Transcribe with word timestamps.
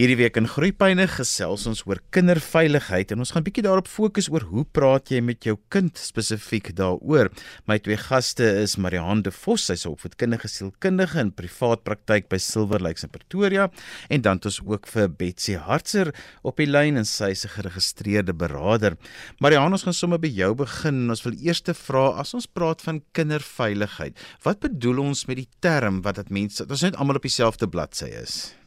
Hierdie 0.00 0.16
week 0.16 0.38
in 0.40 0.46
Groepyne 0.48 1.04
gesels 1.12 1.66
ons 1.68 1.82
oor 1.84 1.98
kinderveiligheid 2.16 3.10
en 3.12 3.20
ons 3.20 3.34
gaan 3.34 3.44
bietjie 3.44 3.66
daarop 3.66 3.88
fokus 3.92 4.30
oor 4.32 4.46
hoe 4.48 4.62
praat 4.64 5.10
jy 5.12 5.18
met 5.20 5.44
jou 5.44 5.58
kind 5.68 5.98
spesifiek 6.00 6.70
daaroor. 6.78 7.28
My 7.68 7.76
twee 7.84 7.98
gaste 8.00 8.46
is 8.62 8.78
Marianne 8.80 9.26
de 9.26 9.32
Vos, 9.42 9.66
sy's 9.68 9.84
'n 9.84 9.92
opvoedkundige 9.92 10.48
sielkundige 10.48 11.20
in 11.20 11.32
privaat 11.36 11.84
praktyk 11.84 12.30
by 12.30 12.38
Silver 12.38 12.80
Lakes 12.80 13.04
in 13.04 13.10
Pretoria 13.10 13.68
en 14.08 14.22
dan 14.22 14.38
het 14.38 14.46
ons 14.46 14.60
ook 14.64 14.86
vir 14.88 15.08
Betsy 15.08 15.56
Hartser 15.56 16.14
op 16.42 16.56
die 16.56 16.66
lyn 16.66 16.96
en 16.96 17.04
sy's 17.04 17.44
'n 17.44 17.60
geregistreerde 17.60 18.32
beraader. 18.32 18.96
Marianne, 19.38 19.72
ons 19.72 19.82
gaan 19.82 19.92
sommer 19.92 20.18
by 20.18 20.28
jou 20.28 20.54
begin. 20.54 21.10
Ons 21.10 21.24
wil 21.24 21.34
eers 21.36 21.60
te 21.60 21.74
vra 21.74 22.16
as 22.16 22.32
ons 22.32 22.46
praat 22.46 22.80
van 22.80 23.02
kinderveiligheid, 23.12 24.16
wat 24.44 24.60
bedoel 24.60 24.98
ons 24.98 25.26
met 25.26 25.36
die 25.36 25.48
term 25.60 26.00
wat 26.00 26.14
dit 26.14 26.30
mense 26.30 26.64
dat 26.64 26.70
ons 26.70 26.82
net 26.82 26.96
almal 26.96 27.16
op 27.16 27.22
dieselfde 27.22 27.68
bladsy 27.68 28.06
is? 28.06 28.59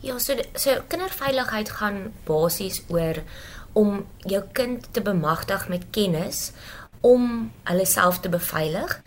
Ja, 0.00 0.18
so 0.18 0.32
so 0.54 0.78
kinderveiligheid 0.88 1.70
gaan 1.76 2.12
basies 2.24 2.82
oor 2.88 3.20
om 3.72 4.06
jou 4.24 4.42
kind 4.52 4.86
te 4.92 5.02
bemagtig 5.04 5.68
met 5.68 5.90
kennis 5.92 6.52
om 7.00 7.50
hulle 7.68 7.84
self 7.86 8.20
te 8.20 8.28
beveilig. 8.32 9.02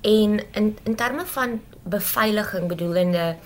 En 0.00 0.40
in 0.52 0.78
in 0.82 0.96
terme 0.96 1.26
van 1.26 1.60
beveiliging 1.82 2.68
bedoelende 2.68 3.36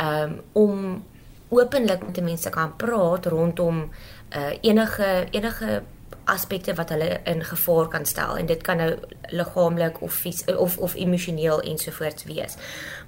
um, 0.00 0.40
om 0.52 1.04
openlik 1.48 2.06
met 2.06 2.22
mense 2.22 2.50
kan 2.50 2.76
praat 2.76 3.26
rondom 3.26 3.90
uh, 4.36 4.52
enige 4.60 5.26
enige 5.30 5.82
aspekte 6.24 6.74
wat 6.74 6.90
hulle 6.94 7.20
in 7.24 7.44
gevaar 7.44 7.88
kan 7.88 8.06
stel 8.06 8.36
en 8.38 8.46
dit 8.46 8.62
kan 8.62 8.76
nou 8.76 8.90
liggaamlik 9.30 10.00
of 10.02 10.14
fies, 10.14 10.44
of 10.44 10.78
of 10.78 10.94
emosioneel 10.94 11.60
ensovoorts 11.60 12.24
wees. 12.24 12.56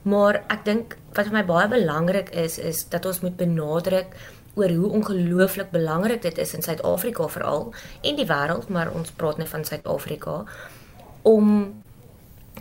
Maar 0.02 0.42
ek 0.48 0.65
dink 0.65 0.97
wat 1.15 1.30
vir 1.30 1.39
my 1.39 1.45
baie 1.45 1.69
belangrik 1.69 2.30
is 2.30 2.59
is 2.59 2.84
dat 2.89 3.06
ons 3.06 3.20
moet 3.20 3.37
benadruk 3.37 4.16
oor 4.56 4.73
hoe 4.73 4.91
ongelooflik 4.91 5.70
belangrik 5.70 6.23
dit 6.23 6.39
is 6.39 6.55
in 6.55 6.62
Suid-Afrika 6.62 7.29
veral 7.29 7.75
en 8.03 8.17
die 8.17 8.28
wêreld, 8.28 8.69
maar 8.69 8.92
ons 8.92 9.11
praat 9.11 9.39
net 9.39 9.48
van 9.48 9.64
Suid-Afrika 9.64 10.44
om 11.22 11.50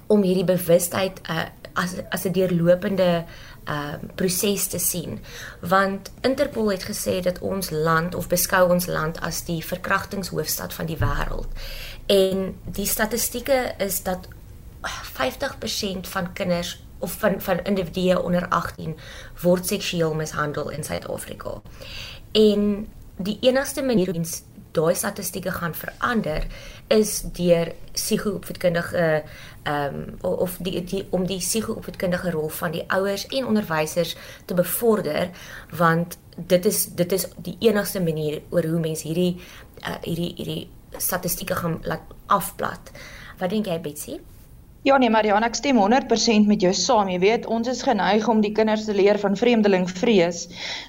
om 0.07 0.21
hierdie 0.21 0.45
bewustheid 0.45 1.21
uh, 1.29 1.47
as 1.73 1.95
as 2.09 2.25
'n 2.25 2.31
deurlopende 2.31 3.25
uh 3.69 3.93
proses 4.15 4.67
te 4.67 4.79
sien. 4.79 5.19
Want 5.59 6.11
Interpol 6.21 6.71
het 6.71 6.83
gesê 6.83 7.19
dat 7.21 7.39
ons 7.39 7.69
land 7.69 8.15
of 8.15 8.27
beskou 8.27 8.71
ons 8.71 8.85
land 8.85 9.19
as 9.19 9.43
die 9.45 9.65
verkrachtingshoofstad 9.65 10.73
van 10.73 10.85
die 10.85 10.97
wêreld. 10.97 11.47
En 12.05 12.55
die 12.65 12.85
statistieke 12.85 13.73
is 13.77 14.03
dat 14.03 14.27
50% 14.85 16.07
van 16.09 16.33
kinders 16.33 16.83
of 16.99 17.11
van 17.11 17.41
van 17.41 17.63
individue 17.63 18.21
onder 18.21 18.47
18 18.47 18.97
word 19.41 19.67
seksueel 19.67 20.13
mishandel 20.13 20.69
in 20.69 20.83
Suid-Afrika. 20.83 21.61
En 22.31 22.87
die 23.17 23.37
enigste 23.41 23.83
manier 23.83 24.05
hoe 24.05 24.25
daai 24.75 24.95
statistieke 24.95 25.51
gaan 25.55 25.75
verander 25.75 26.45
is 26.93 27.21
deur 27.37 27.73
psigoopvoedkundige 27.93 29.07
ehm 29.65 29.95
um, 29.95 30.17
of 30.21 30.57
die, 30.61 30.83
die 30.83 31.07
om 31.09 31.25
die 31.25 31.39
psigoopvoedkundige 31.41 32.31
rol 32.31 32.49
van 32.49 32.71
die 32.71 32.83
ouers 32.93 33.25
en 33.27 33.47
onderwysers 33.49 34.15
te 34.45 34.53
bevorder 34.53 35.31
want 35.71 36.17
dit 36.35 36.65
is 36.65 36.85
dit 36.85 37.11
is 37.11 37.27
die 37.37 37.57
enigste 37.59 38.01
manier 38.01 38.41
oor 38.49 38.67
hoe 38.69 38.79
mense 38.79 39.07
hierdie 39.07 39.39
uh, 39.81 39.97
hierdie 40.03 40.33
hierdie 40.37 40.69
statistieke 40.97 41.55
gaan 41.55 41.79
laat 41.83 42.13
afplat. 42.25 42.91
Wat 43.39 43.49
dink 43.49 43.67
jy 43.67 43.79
Betsy? 43.81 44.19
Ja 44.85 44.99
nee 45.01 45.09
Marianne, 45.09 45.47
ek 45.49 45.55
stem 45.57 45.79
100% 45.81 46.45
met 46.45 46.61
jou 46.61 46.69
saam. 46.77 47.07
Jy 47.09 47.17
weet, 47.23 47.45
ons 47.49 47.65
is 47.71 47.79
geneig 47.81 48.27
om 48.29 48.41
die 48.43 48.51
kinders 48.53 48.83
te 48.85 48.93
leer 48.93 49.17
van 49.17 49.33
vreemdeling 49.39 49.87
vrees. 49.89 50.43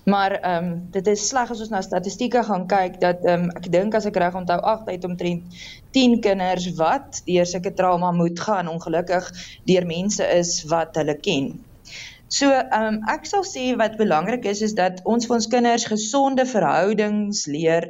Maar 0.04 0.34
ehm 0.36 0.66
um, 0.66 0.74
dit 0.92 1.06
is 1.08 1.22
sleg 1.30 1.54
as 1.54 1.62
ons 1.64 1.72
na 1.72 1.80
statistieke 1.80 2.42
gaan 2.44 2.66
kyk 2.68 2.98
dat 3.00 3.24
ehm 3.24 3.46
um, 3.46 3.54
ek 3.56 3.70
dink 3.72 3.96
as 3.96 4.04
ek 4.10 4.18
reg 4.20 4.36
onthou 4.36 4.58
8 4.74 4.90
uit 4.92 5.06
omtrent 5.08 5.56
10 5.96 6.18
kinders 6.26 6.66
wat 6.76 7.22
deur 7.24 7.48
sulke 7.48 7.72
trauma 7.78 8.12
moet 8.12 8.44
gaan 8.48 8.68
ongelukkig 8.74 9.32
deur 9.72 9.88
mense 9.88 10.28
is 10.42 10.52
wat 10.68 11.00
hulle 11.00 11.16
ken. 11.28 11.48
So, 12.28 12.50
um, 12.50 12.96
ek 13.06 13.26
sal 13.30 13.44
sê 13.46 13.68
wat 13.78 13.94
belangrik 14.00 14.48
is 14.50 14.60
is 14.66 14.72
dat 14.74 14.98
ons 15.06 15.28
vir 15.28 15.36
ons 15.36 15.46
kinders 15.50 15.84
gesonde 15.86 16.42
verhoudings 16.50 17.44
leer 17.46 17.86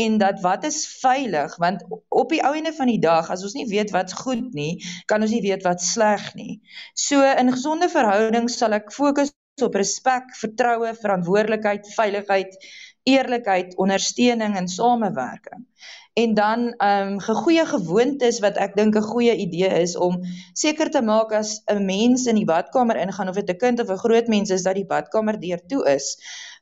en 0.00 0.16
dat 0.22 0.40
wat 0.40 0.64
is 0.64 0.78
veilig 1.02 1.52
want 1.60 1.84
op 2.08 2.32
die 2.32 2.40
ou 2.48 2.54
ende 2.56 2.72
van 2.72 2.88
die 2.88 3.00
dag 3.02 3.28
as 3.34 3.44
ons 3.44 3.52
nie 3.58 3.66
weet 3.68 3.92
wat's 3.92 4.16
goed 4.24 4.56
nie, 4.56 4.80
kan 5.10 5.20
ons 5.20 5.34
nie 5.36 5.42
weet 5.44 5.68
wat 5.68 5.84
sleg 5.84 6.30
nie. 6.38 6.62
So 6.96 7.20
in 7.20 7.52
gesonde 7.52 7.90
verhoudings 7.92 8.56
sal 8.56 8.72
ek 8.72 8.88
fokus 8.94 9.34
op 9.62 9.76
respek, 9.78 10.32
vertroue, 10.40 10.96
verantwoordelikheid, 10.98 11.92
veiligheid, 11.94 12.56
eerlikheid, 13.04 13.76
ondersteuning 13.76 14.56
en 14.56 14.68
samewerking 14.68 15.66
en 16.14 16.34
dan 16.34 16.74
ehm 16.76 17.08
um, 17.12 17.20
goeie 17.20 17.66
gewoontes 17.66 18.36
wat 18.42 18.58
ek 18.64 18.76
dink 18.78 18.94
'n 18.98 19.06
goeie 19.12 19.34
idee 19.44 19.70
is 19.82 19.96
om 19.96 20.20
seker 20.52 20.90
te 20.90 21.02
maak 21.02 21.32
as 21.32 21.50
'n 21.66 21.84
mens 21.84 22.26
in 22.30 22.38
die 22.38 22.44
badkamer 22.50 22.96
ingaan 22.96 23.28
of 23.28 23.34
dit 23.34 23.50
'n 23.50 23.56
kind 23.64 23.80
of 23.80 23.90
'n 23.90 24.02
groot 24.04 24.28
mens 24.34 24.50
is 24.50 24.62
dat 24.62 24.78
die 24.78 24.86
badkamer 24.86 25.40
deur 25.40 25.60
toe 25.66 25.82
is. 25.94 26.06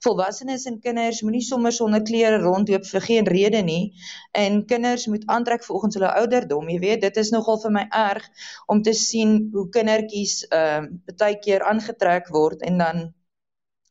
Volwassenes 0.05 0.65
en 0.65 0.81
kinders 0.81 1.23
moenie 1.23 1.45
sommer 1.51 1.73
sonder 1.73 2.03
klere 2.03 2.39
rondloop 2.39 2.87
vir 2.87 3.01
geen 3.01 3.27
rede 3.27 3.63
nie 3.63 3.93
en 4.33 4.65
kinders 4.67 5.07
moet 5.07 5.27
aantrek 5.27 5.65
volgens 5.65 5.95
hulle 5.95 6.15
ouderdom. 6.15 6.69
Jy 6.69 6.79
weet, 6.79 7.01
dit 7.01 7.17
is 7.17 7.31
nogal 7.31 7.61
vir 7.61 7.71
my 7.71 7.87
erg 7.91 8.29
om 8.67 8.83
te 8.83 8.93
sien 8.93 9.49
hoe 9.53 9.69
kindertjies 9.69 10.47
ehm 10.49 10.85
uh, 10.85 11.17
baie 11.19 11.39
keer 11.39 11.63
aangetrek 11.63 12.29
word 12.29 12.63
en 12.63 12.79
dan 12.79 13.13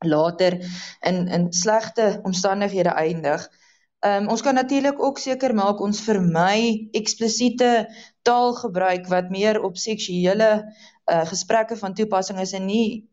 later 0.04 0.58
in 1.00 1.28
in 1.28 1.54
slegte 1.54 2.20
omstandighede 2.24 2.90
eindig. 2.90 3.50
Ehm 4.00 4.24
um, 4.24 4.30
ons 4.30 4.42
kan 4.42 4.54
natuurlik 4.54 5.04
ook 5.04 5.20
seker 5.20 5.54
maak 5.54 5.82
ons 5.82 6.02
vermy 6.02 6.88
eksplisiete 6.92 7.88
taalgebruik 8.22 9.08
wat 9.08 9.30
meer 9.30 9.62
op 9.62 9.78
seksuele 9.78 10.52
uh 11.12 11.26
gesprekke 11.26 11.78
van 11.78 11.94
toepassing 11.94 12.40
is 12.40 12.54
en 12.54 12.66
nie 12.66 13.10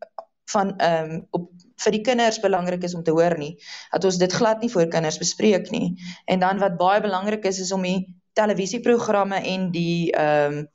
van 0.51 0.77
ehm 0.77 1.11
um, 1.11 1.27
op 1.29 1.49
vir 1.79 1.95
die 1.95 2.01
kinders 2.01 2.39
belangrik 2.43 2.83
is 2.83 2.95
om 2.95 3.03
te 3.03 3.11
hoor 3.11 3.37
nie. 3.37 3.53
Dat 3.91 4.03
ons 4.03 4.17
dit 4.17 4.33
glad 4.33 4.61
nie 4.61 4.71
voor 4.71 4.87
kinders 4.87 5.17
bespreek 5.17 5.69
nie. 5.71 5.95
En 6.25 6.39
dan 6.39 6.59
wat 6.59 6.77
baie 6.77 7.01
belangrik 7.01 7.45
is 7.45 7.59
is 7.59 7.71
om 7.71 7.81
die 7.81 8.15
televisieprogramme 8.33 9.43
en 9.53 9.71
die 9.71 10.11
ehm 10.11 10.57
um, 10.57 10.67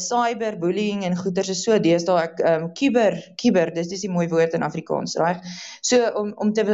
cyberbullying 0.00 1.04
en 1.04 1.16
goeters 1.16 1.50
is 1.54 1.62
so 1.66 1.78
deesdae 1.78 2.22
ek 2.22 2.42
ehm 2.42 2.66
um, 2.66 2.72
kuber 2.78 3.16
kuber 3.40 3.72
dis 3.74 3.90
dis 3.92 4.04
die 4.06 4.12
mooi 4.12 4.26
woord 4.32 4.56
in 4.58 4.66
Afrikaans 4.66 5.16
reg 5.20 5.40
so 5.82 6.00
om 6.20 6.32
om 6.44 6.52
te 6.56 6.64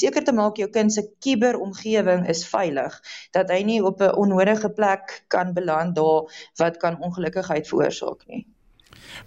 seker 0.00 0.24
te 0.24 0.34
maak 0.36 0.60
jou 0.62 0.68
kind 0.74 0.92
se 0.94 1.06
kuberomgewing 1.24 2.26
is 2.34 2.44
veilig 2.48 3.00
dat 3.36 3.50
hy 3.54 3.62
nie 3.70 3.80
op 3.82 4.02
'n 4.02 4.14
onnodige 4.24 4.70
plek 4.70 5.24
kan 5.28 5.54
beland 5.54 5.96
daar 5.96 6.28
wat 6.58 6.78
kan 6.78 7.00
ongelukkigheid 7.00 7.68
veroorsaak 7.68 8.24
nie. 8.26 8.46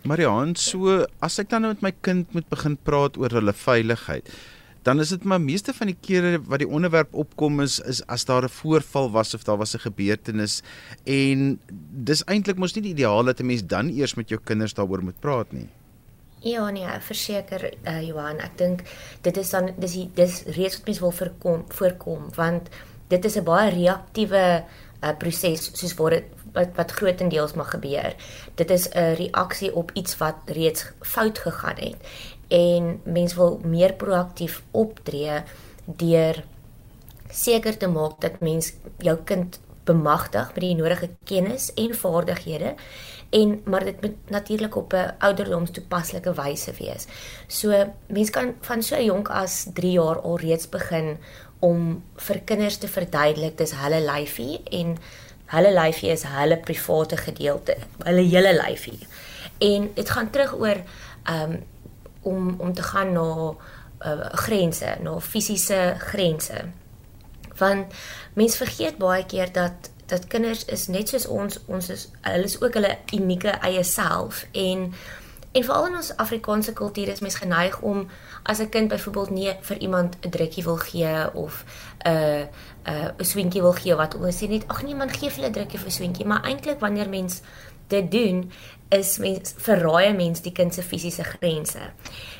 Marian 0.03 0.55
so 0.55 1.05
as 1.21 1.39
ek 1.39 1.49
dan 1.49 1.61
nou 1.61 1.73
met 1.73 1.81
my 1.81 1.93
kind 2.01 2.33
moet 2.33 2.49
begin 2.49 2.77
praat 2.77 3.17
oor 3.17 3.29
hulle 3.29 3.53
veiligheid 3.53 4.29
dan 4.81 4.99
is 4.99 5.09
dit 5.09 5.23
maar 5.23 5.41
meeste 5.41 5.73
van 5.73 5.91
die 5.91 5.97
kere 6.01 6.39
wat 6.41 6.61
die 6.63 6.69
onderwerp 6.69 7.13
opkom 7.13 7.61
is 7.61 7.79
is 7.79 8.01
as 8.07 8.25
daar 8.25 8.43
'n 8.43 8.49
voorval 8.49 9.11
was 9.11 9.33
of 9.33 9.43
daar 9.43 9.57
was 9.57 9.75
'n 9.75 9.85
gebeurtenis 9.87 10.61
en 11.03 11.59
dis 12.09 12.23
eintlik 12.25 12.57
mos 12.57 12.73
nie 12.73 12.83
die 12.83 12.93
ideaal 12.93 13.23
dat 13.23 13.39
'n 13.39 13.45
mens 13.45 13.65
dan 13.65 13.89
eers 13.89 14.15
met 14.15 14.29
jou 14.29 14.41
kinders 14.43 14.73
daaroor 14.73 15.03
moet 15.03 15.19
praat 15.19 15.51
nie. 15.51 15.69
Ja 16.39 16.69
nee, 16.69 16.87
verseker 16.99 17.73
uh, 17.85 18.01
Johan, 18.01 18.39
ek 18.39 18.57
dink 18.57 18.81
dit 19.21 19.37
is 19.37 19.49
dan 19.49 19.69
dis 19.77 19.91
die, 19.93 20.09
dis 20.13 20.43
reeds 20.43 20.77
wat 20.77 20.85
mens 20.85 20.99
wil 20.99 21.11
voorkom 21.11 21.65
voorkom 21.67 22.29
want 22.35 22.69
dit 23.07 23.25
is 23.25 23.37
'n 23.37 23.43
baie 23.43 23.69
reaktiewe 23.69 24.63
uh, 25.03 25.17
proses 25.17 25.69
soos 25.73 25.93
wat 25.93 26.09
dit 26.09 26.25
wat 26.53 26.75
wat 26.75 26.91
grootendeels 26.91 27.53
mag 27.53 27.69
gebeur. 27.69 28.15
Dit 28.55 28.69
is 28.69 28.89
'n 28.89 29.15
reaksie 29.15 29.75
op 29.75 29.91
iets 29.93 30.17
wat 30.17 30.35
reeds 30.45 30.91
fout 31.01 31.39
gegaan 31.39 31.77
het 31.77 31.97
en 32.47 33.01
mens 33.03 33.35
wil 33.35 33.59
meer 33.63 33.93
proaktief 33.93 34.61
optree 34.71 35.43
deur 35.85 36.43
seker 37.29 37.77
te 37.77 37.87
maak 37.87 38.21
dat 38.21 38.39
mens 38.39 38.73
jou 38.97 39.17
kind 39.23 39.59
bemagtig 39.83 40.53
met 40.53 40.63
die 40.63 40.75
nodige 40.75 41.09
kennis 41.23 41.73
en 41.73 41.95
vaardighede 41.95 42.75
en 43.31 43.61
maar 43.65 43.85
dit 43.85 44.01
moet 44.01 44.29
natuurlik 44.29 44.75
op 44.75 44.93
'n 44.93 45.13
ouderdoms 45.19 45.71
toepaslike 45.71 46.33
wyse 46.33 46.71
wees. 46.79 47.07
So 47.47 47.93
mens 48.07 48.29
kan 48.29 48.55
van 48.59 48.83
so 48.83 49.01
jonk 49.01 49.29
as 49.29 49.67
3 49.73 49.91
jaar 49.91 50.19
al 50.19 50.37
reeds 50.39 50.69
begin 50.69 51.17
om 51.59 52.03
vir 52.15 52.39
kinders 52.39 52.77
te 52.77 52.87
verduidelik 52.87 53.57
dis 53.57 53.71
hulle 53.71 54.01
lyfie 54.01 54.63
en 54.63 54.97
hulle 55.51 55.73
lyfie 55.75 56.11
is 56.13 56.23
hulle 56.27 56.57
private 56.57 57.17
gedeelte, 57.17 57.77
hulle 58.03 58.23
hele 58.27 58.53
lyfie. 58.55 58.99
En 59.61 59.89
dit 59.95 60.09
gaan 60.09 60.29
terug 60.29 60.55
oor 60.59 60.81
um, 61.29 61.57
om 62.21 62.55
om 62.59 62.73
te 62.73 62.83
gaan 62.83 63.11
na 63.13 63.53
uh, 64.05 64.29
grense, 64.45 64.95
na 65.01 65.19
fisiese 65.19 65.95
grense. 65.97 66.65
Want 67.57 67.93
mense 68.33 68.57
vergeet 68.57 68.97
baie 68.97 69.25
keer 69.25 69.51
dat 69.51 69.91
dat 70.11 70.27
kinders 70.27 70.65
is 70.65 70.87
net 70.87 71.09
soos 71.09 71.25
ons, 71.27 71.59
ons 71.71 71.89
is 71.89 72.09
hulle 72.21 72.43
is 72.43 72.57
ook 72.61 72.73
hulle 72.75 72.97
unieke 73.15 73.53
eie 73.63 73.83
self 73.87 74.43
en 74.51 74.89
En 75.51 75.63
veral 75.63 75.87
in 75.87 75.95
ons 75.95 76.15
Afrikaanse 76.15 76.73
kultuur 76.73 77.07
is 77.07 77.19
mens 77.19 77.35
geneig 77.35 77.81
om 77.81 78.07
as 78.43 78.59
'n 78.59 78.69
kind 78.69 78.87
byvoorbeeld 78.87 79.29
nie 79.29 79.55
vir 79.61 79.77
iemand 79.77 80.15
'n 80.21 80.29
drukkie 80.29 80.63
wil 80.63 80.77
gee 80.77 81.33
of 81.33 81.65
'n 82.05 82.09
uh, 82.09 82.39
'n 82.39 82.47
uh, 82.87 83.09
'n 83.17 83.25
swinkie 83.25 83.61
wil 83.61 83.73
gee 83.73 83.95
wat 83.95 84.15
ons 84.15 84.37
sê 84.37 84.47
net 84.47 84.67
ag 84.67 84.83
nee 84.83 84.95
man 84.95 85.09
gee 85.09 85.29
vir 85.29 85.45
'n 85.45 85.51
drukkie 85.51 85.79
'n 85.85 85.91
swinkie, 85.91 86.25
maar 86.25 86.43
eintlik 86.43 86.79
wanneer 86.79 87.09
mens 87.09 87.41
dit 87.87 88.11
doen 88.11 88.51
is 88.89 89.17
mens 89.17 89.53
verraai 89.57 90.13
mens 90.13 90.41
die 90.41 90.51
kind 90.51 90.73
se 90.73 90.83
fisiese 90.83 91.23
grense. 91.23 91.79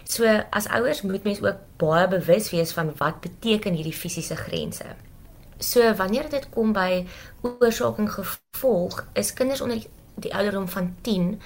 So 0.04 0.44
as 0.50 0.68
ouers 0.68 1.02
moet 1.02 1.24
mens 1.24 1.42
ook 1.42 1.58
baie 1.78 2.08
bewus 2.08 2.50
wees 2.52 2.72
van 2.72 2.94
wat 2.98 3.20
beteken 3.20 3.74
hierdie 3.74 3.94
fisiese 3.94 4.36
grense. 4.36 4.86
So 5.58 5.94
wanneer 5.96 6.30
dit 6.30 6.50
kom 6.50 6.74
by 6.74 7.06
oorsaak 7.42 7.98
en 7.98 8.10
gevolg, 8.10 9.06
is 9.14 9.34
kinders 9.34 9.62
onder 9.62 9.84
die 10.16 10.34
ouderdom 10.36 10.68
van 10.68 10.96
10 11.02 11.42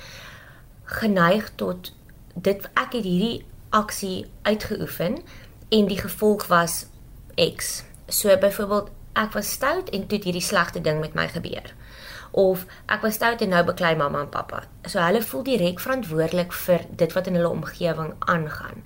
geneig 0.86 1.52
tot 1.56 1.94
dit 2.36 2.70
ek 2.74 2.98
het 2.98 3.04
hierdie 3.04 3.46
aksie 3.70 4.26
uitgeoefen 4.42 5.20
en 5.70 5.88
die 5.90 6.00
gevolg 6.00 6.48
was 6.48 6.86
X. 7.36 7.84
So 8.08 8.38
byvoorbeeld 8.38 8.92
ek 9.14 9.34
was 9.34 9.52
stout 9.52 9.90
en 9.90 10.08
toe 10.08 10.18
het 10.18 10.28
hierdie 10.28 10.44
slegte 10.44 10.82
ding 10.82 11.00
met 11.00 11.16
my 11.16 11.28
gebeur. 11.32 11.74
Of 12.32 12.66
ek 12.92 13.02
was 13.02 13.16
stout 13.16 13.42
en 13.42 13.54
nou 13.56 13.64
beklei 13.64 13.96
mamma 13.96 14.26
en 14.26 14.30
pappa. 14.30 14.66
So 14.86 15.00
hulle 15.00 15.24
voel 15.24 15.44
direk 15.48 15.80
verantwoordelik 15.80 16.54
vir 16.66 16.84
dit 16.92 17.16
wat 17.16 17.28
in 17.28 17.40
hulle 17.40 17.50
omgewing 17.50 18.14
aangaan. 18.20 18.84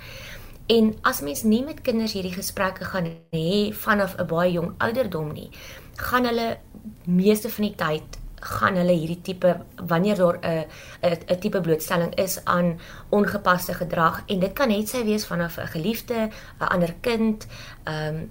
En 0.70 0.92
as 1.02 1.22
mens 1.26 1.44
nie 1.44 1.64
met 1.66 1.82
kinders 1.82 2.14
hierdie 2.14 2.36
gesprekke 2.36 2.86
gaan 2.86 3.10
hê 3.34 3.74
vanaf 3.74 4.16
'n 4.18 4.28
baie 4.28 4.52
jong 4.52 4.74
ouderdom 4.78 5.34
nie, 5.34 5.50
gaan 5.96 6.26
hulle 6.26 6.58
meeste 7.06 7.50
van 7.50 7.66
die 7.66 7.76
tyd 7.76 8.18
gaan 8.40 8.76
hulle 8.76 8.92
hierdie 8.92 9.22
tipe 9.22 9.58
wanneer 9.88 10.16
daar 10.16 10.40
'n 10.42 10.66
'n 11.02 11.18
'n 11.28 11.40
tipe 11.40 11.62
blootstelling 11.62 12.16
is 12.16 12.46
aan 12.46 12.80
ongepaste 13.10 13.74
gedrag 13.74 14.24
en 14.28 14.40
dit 14.40 14.54
kan 14.54 14.68
net 14.68 14.90
sy 14.90 15.04
wees 15.04 15.26
vanaf 15.26 15.58
'n 15.58 15.68
geliefde, 15.68 16.30
'n 16.60 16.64
ander 16.64 16.94
kind, 17.02 17.48
ehm 17.84 18.16
um, 18.16 18.30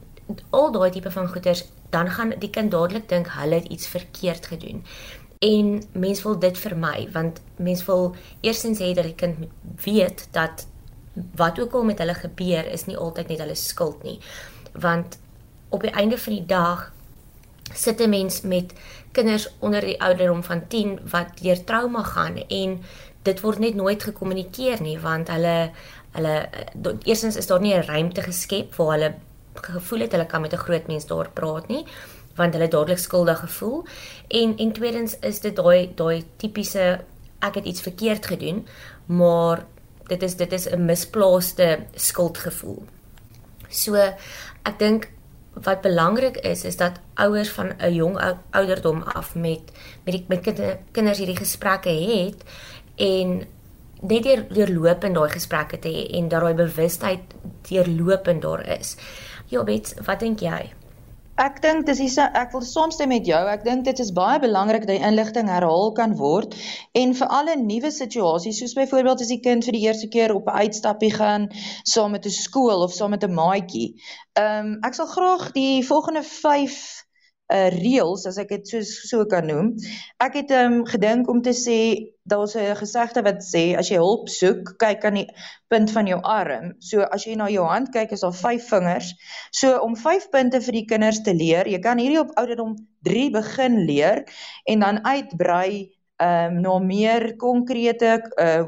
al 0.50 0.72
daai 0.72 0.90
tipe 0.90 1.10
van 1.10 1.28
goeters, 1.28 1.64
dan 1.90 2.10
gaan 2.10 2.34
die 2.38 2.50
kind 2.50 2.70
dadelik 2.70 3.08
dink 3.08 3.28
hulle 3.28 3.54
het 3.54 3.66
iets 3.66 3.86
verkeerd 3.86 4.46
gedoen. 4.46 4.84
En 5.38 5.82
mens 5.92 6.22
wil 6.22 6.38
dit 6.38 6.58
vermy 6.58 7.08
want 7.12 7.40
mens 7.56 7.84
wil 7.84 8.14
eersins 8.40 8.78
hê 8.78 8.92
dat 8.92 9.04
die 9.04 9.14
kind 9.14 9.46
weet 9.84 10.28
dat 10.30 10.66
wat 11.36 11.60
ook 11.60 11.72
al 11.72 11.84
met 11.84 11.98
hulle 11.98 12.14
gebeur 12.14 12.66
is 12.66 12.84
nie 12.86 12.96
altyd 12.96 13.28
net 13.28 13.38
hulle 13.38 13.54
skuld 13.54 14.02
nie. 14.02 14.18
Want 14.72 15.18
op 15.68 15.80
die 15.80 15.90
einde 15.90 16.18
van 16.18 16.32
die 16.32 16.46
dag 16.46 16.92
sit 17.74 18.00
'n 18.00 18.10
mens 18.10 18.40
met 18.40 18.72
kinders 19.12 19.48
onder 19.58 19.80
die 19.80 20.00
ouderdom 20.00 20.42
van 20.42 20.66
10 20.68 20.98
wat 21.10 21.40
deur 21.42 21.64
trauma 21.64 22.02
gaan 22.02 22.36
en 22.48 22.80
dit 23.22 23.40
word 23.40 23.58
net 23.58 23.74
nooit 23.74 24.02
gekommunikeer 24.02 24.82
nie 24.82 24.98
want 24.98 25.28
hulle 25.28 25.70
hulle 26.12 26.48
eerstens 27.02 27.36
is 27.36 27.46
daar 27.46 27.60
nie 27.60 27.74
'n 27.74 27.86
ruimte 27.86 28.22
geskep 28.22 28.74
waar 28.74 28.90
hulle 28.90 29.14
gevoel 29.54 30.00
het 30.00 30.12
hulle 30.12 30.26
kan 30.26 30.40
met 30.40 30.52
'n 30.52 30.64
groot 30.66 30.86
mens 30.86 31.06
daar 31.06 31.30
praat 31.30 31.68
nie 31.68 31.84
want 32.36 32.52
hulle 32.52 32.68
dadelik 32.68 32.98
skuldig 32.98 33.38
gevoel 33.38 33.84
en 34.28 34.56
en 34.56 34.72
tweedens 34.72 35.18
is 35.20 35.40
dit 35.40 35.56
daai 35.56 35.92
daai 35.94 36.24
tipiese 36.36 37.00
ek 37.38 37.54
het 37.54 37.64
iets 37.64 37.80
verkeerd 37.80 38.26
gedoen 38.26 38.66
maar 39.06 39.66
dit 40.08 40.22
is 40.22 40.36
dit 40.36 40.52
is 40.52 40.68
'n 40.68 40.84
misplaaste 40.84 41.78
skuldgevoel. 41.94 42.82
So 43.68 43.94
ek 44.62 44.78
dink 44.78 45.08
wat 45.62 45.80
belangrik 45.80 46.36
is 46.36 46.64
is 46.64 46.76
dat 46.76 47.00
ouers 47.14 47.50
van 47.50 47.72
'n 47.78 47.94
jong 47.94 48.18
ouderdom 48.50 49.02
af 49.02 49.34
met 49.34 49.60
met 50.04 50.14
die 50.14 50.24
met 50.28 50.76
kinders 50.90 51.18
hierdie 51.18 51.36
gesprekke 51.36 51.88
het 51.88 52.42
en 52.96 53.46
net 54.00 54.22
deur 54.22 54.44
deurlopend 54.48 55.14
daai 55.14 55.30
gesprekke 55.30 55.78
te 55.78 55.88
hê 55.88 56.06
en 56.18 56.28
dat 56.28 56.40
daai 56.40 56.54
bewustheid 56.54 57.20
deurlopend 57.68 58.42
daar 58.42 58.78
is. 58.78 58.96
Ja, 59.46 59.64
bet, 59.64 59.94
wat 60.04 60.20
dink 60.20 60.40
jy? 60.40 60.72
Ek 61.38 61.60
dink 61.62 61.84
dis 61.86 62.00
is 62.02 62.16
ek 62.18 62.50
wil 62.50 62.64
saamstem 62.66 63.12
met 63.12 63.28
jou. 63.30 63.38
Ek 63.46 63.60
dink 63.62 63.84
dit 63.86 64.00
is 64.02 64.08
baie 64.14 64.40
belangrik 64.42 64.88
dat 64.88 64.96
die 64.96 65.06
inligting 65.06 65.46
herhaal 65.46 65.92
kan 65.94 66.16
word 66.18 66.56
en 66.98 67.14
vir 67.14 67.30
alle 67.36 67.54
nuwe 67.60 67.92
situasies 67.94 68.58
soos 68.58 68.74
byvoorbeeld 68.74 69.22
as 69.22 69.30
die 69.30 69.38
kind 69.44 69.62
vir 69.68 69.76
die 69.78 69.84
eerste 69.86 70.08
keer 70.10 70.34
op 70.34 70.50
'n 70.50 70.64
uitstappie 70.66 71.12
gaan 71.14 71.46
saam 71.92 72.16
met 72.16 72.26
'n 72.26 72.34
skool 72.34 72.82
of 72.82 72.96
saam 72.96 73.14
met 73.14 73.22
'n 73.22 73.38
maatjie. 73.38 73.94
Ehm 74.34 74.66
um, 74.66 74.78
ek 74.82 74.98
sal 74.98 75.06
graag 75.06 75.52
die 75.54 75.86
volgende 75.86 76.24
5 76.26 77.06
uh 77.48 77.68
reels 77.72 78.26
as 78.28 78.38
ek 78.38 78.50
dit 78.52 78.68
so 78.68 78.80
so 78.84 79.24
kan 79.24 79.46
noem. 79.48 79.72
Ek 80.20 80.36
het 80.40 80.52
um 80.52 80.82
gedink 80.88 81.28
om 81.32 81.42
te 81.42 81.54
sê 81.56 81.78
daar's 82.28 82.56
'n 82.56 82.76
gesegde 82.76 83.22
wat 83.24 83.40
sê 83.42 83.76
as 83.78 83.88
jy 83.88 83.96
hulp 83.96 84.28
soek, 84.28 84.76
kyk 84.78 85.04
aan 85.04 85.14
die 85.14 85.28
punt 85.68 85.90
van 85.90 86.06
jou 86.06 86.20
arm. 86.22 86.74
So 86.80 87.00
as 87.02 87.24
jy 87.24 87.36
na 87.36 87.48
jou 87.48 87.64
hand 87.64 87.92
kyk, 87.92 88.12
is 88.12 88.20
daar 88.20 88.34
5 88.34 88.68
vingers. 88.68 89.14
So 89.50 89.78
om 89.80 89.96
5 89.96 90.30
punte 90.30 90.60
vir 90.60 90.72
die 90.72 90.84
kinders 90.84 91.22
te 91.22 91.34
leer, 91.34 91.66
jy 91.66 91.80
kan 91.80 91.98
hierdie 91.98 92.20
op 92.20 92.36
ouderdom 92.36 92.76
3 93.02 93.30
begin 93.30 93.84
leer 93.86 94.24
en 94.66 94.80
dan 94.80 95.04
uitbrei 95.04 95.90
um 96.18 96.60
na 96.60 96.78
meer 96.78 97.36
konkrete 97.36 98.20
uh 98.36 98.66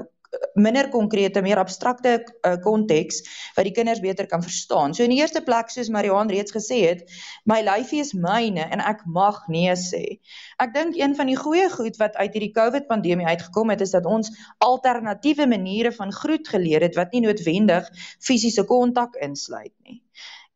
minder 0.55 0.89
konkrete, 0.91 1.43
meer 1.43 1.59
abstrakte 1.59 2.13
uh, 2.21 2.55
konteks 2.63 3.21
uh, 3.23 3.29
wat 3.57 3.67
die 3.67 3.75
kinders 3.75 4.03
beter 4.03 4.27
kan 4.31 4.43
verstaan. 4.43 4.95
So 4.95 5.05
in 5.05 5.15
die 5.15 5.21
eerste 5.21 5.43
plek 5.47 5.71
soos 5.73 5.91
Mariaan 5.93 6.31
reeds 6.31 6.55
gesê 6.55 6.81
het, 6.87 7.05
my 7.51 7.61
lyfie 7.67 8.03
is 8.05 8.13
myne 8.15 8.67
en 8.71 8.83
ek 8.85 9.03
mag 9.11 9.43
nee 9.53 9.75
sê. 9.79 10.21
Ek 10.63 10.75
dink 10.75 10.99
een 10.99 11.17
van 11.19 11.31
die 11.31 11.39
goeie 11.39 11.69
goed 11.73 11.99
wat 12.03 12.19
uit 12.21 12.37
hierdie 12.37 12.53
COVID 12.57 12.89
pandemie 12.91 13.27
uitgekom 13.27 13.73
het 13.75 13.83
is 13.87 13.95
dat 13.97 14.07
ons 14.07 14.31
alternatiewe 14.65 15.49
maniere 15.51 15.93
van 15.97 16.13
groet 16.15 16.49
geleer 16.49 16.87
het 16.87 16.99
wat 16.99 17.15
nie 17.15 17.25
noodwendig 17.27 17.89
fisiese 18.23 18.67
kontak 18.69 19.19
insluit 19.23 19.75
nie. 19.87 20.01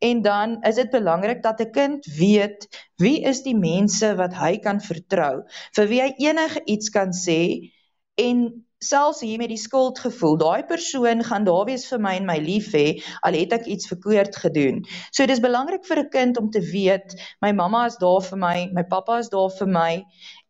En 0.05 0.21
dan 0.23 0.59
is 0.69 0.75
dit 0.75 0.91
belangrik 0.91 1.43
dat 1.43 1.61
'n 1.61 1.71
kind 1.71 2.07
weet 2.07 2.69
wie 2.97 3.23
is 3.23 3.43
die 3.43 3.57
mense 3.57 4.15
wat 4.15 4.35
hy 4.35 4.59
kan 4.59 4.81
vertrou, 4.81 5.47
vir 5.73 5.87
wie 5.89 6.01
hy 6.03 6.13
enige 6.19 6.61
iets 6.65 6.91
kan 6.91 7.13
sê 7.13 7.71
en 8.15 8.67
selfs 8.89 9.21
hier 9.21 9.39
met 9.39 9.49
die 9.53 9.61
skuldgevoel, 9.61 10.37
daai 10.37 10.63
persoon 10.69 11.25
gaan 11.25 11.45
daar 11.49 11.65
wees 11.71 11.87
vir 11.91 12.01
my 12.07 12.15
en 12.21 12.29
my 12.29 12.39
lief 12.39 12.71
hê 12.77 12.87
al 13.27 13.39
het 13.39 13.53
ek 13.53 13.67
iets 13.67 13.91
verkeerd 13.93 14.37
gedoen. 14.37 14.85
So 15.13 15.27
dis 15.27 15.41
belangrik 15.41 15.85
vir 15.89 16.05
'n 16.05 16.11
kind 16.11 16.39
om 16.39 16.51
te 16.51 16.61
weet 16.61 17.17
my 17.41 17.53
mamma 17.53 17.87
is 17.87 17.97
daar 17.97 18.23
vir 18.23 18.39
my, 18.39 18.57
my 18.73 18.85
pappa 18.85 19.19
is 19.19 19.29
daar 19.29 19.51
vir 19.59 19.69
my 19.69 19.93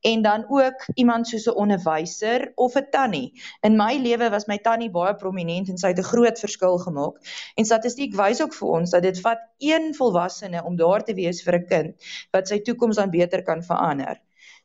en 0.05 0.23
dan 0.23 0.45
ook 0.49 0.85
iemand 0.95 1.29
soos 1.29 1.47
'n 1.47 1.57
onderwyser 1.65 2.53
of 2.55 2.75
'n 2.77 2.87
tannie. 2.91 3.33
In 3.61 3.77
my 3.77 3.95
lewe 3.97 4.31
was 4.31 4.47
my 4.47 4.59
tannie 4.59 4.91
baie 4.91 5.15
prominent 5.15 5.69
en 5.69 5.79
sy 5.79 5.89
het 5.89 5.99
'n 5.99 6.11
groot 6.13 6.39
verskil 6.39 6.79
gemaak. 6.79 7.17
En 7.55 7.65
statistiek 7.65 8.15
wys 8.15 8.43
ook 8.43 8.55
vir 8.55 8.69
ons 8.69 8.91
dat 8.91 9.03
dit 9.03 9.21
vat 9.21 9.39
een 9.59 9.95
volwassene 9.95 10.65
om 10.65 10.77
daar 10.77 11.05
te 11.05 11.15
wees 11.15 11.43
vir 11.43 11.55
'n 11.55 11.67
kind 11.67 11.95
wat 12.33 12.49
sy 12.49 12.59
toekoms 12.61 12.97
dan 12.97 13.11
beter 13.11 13.43
kan 13.43 13.63
verander. 13.63 14.21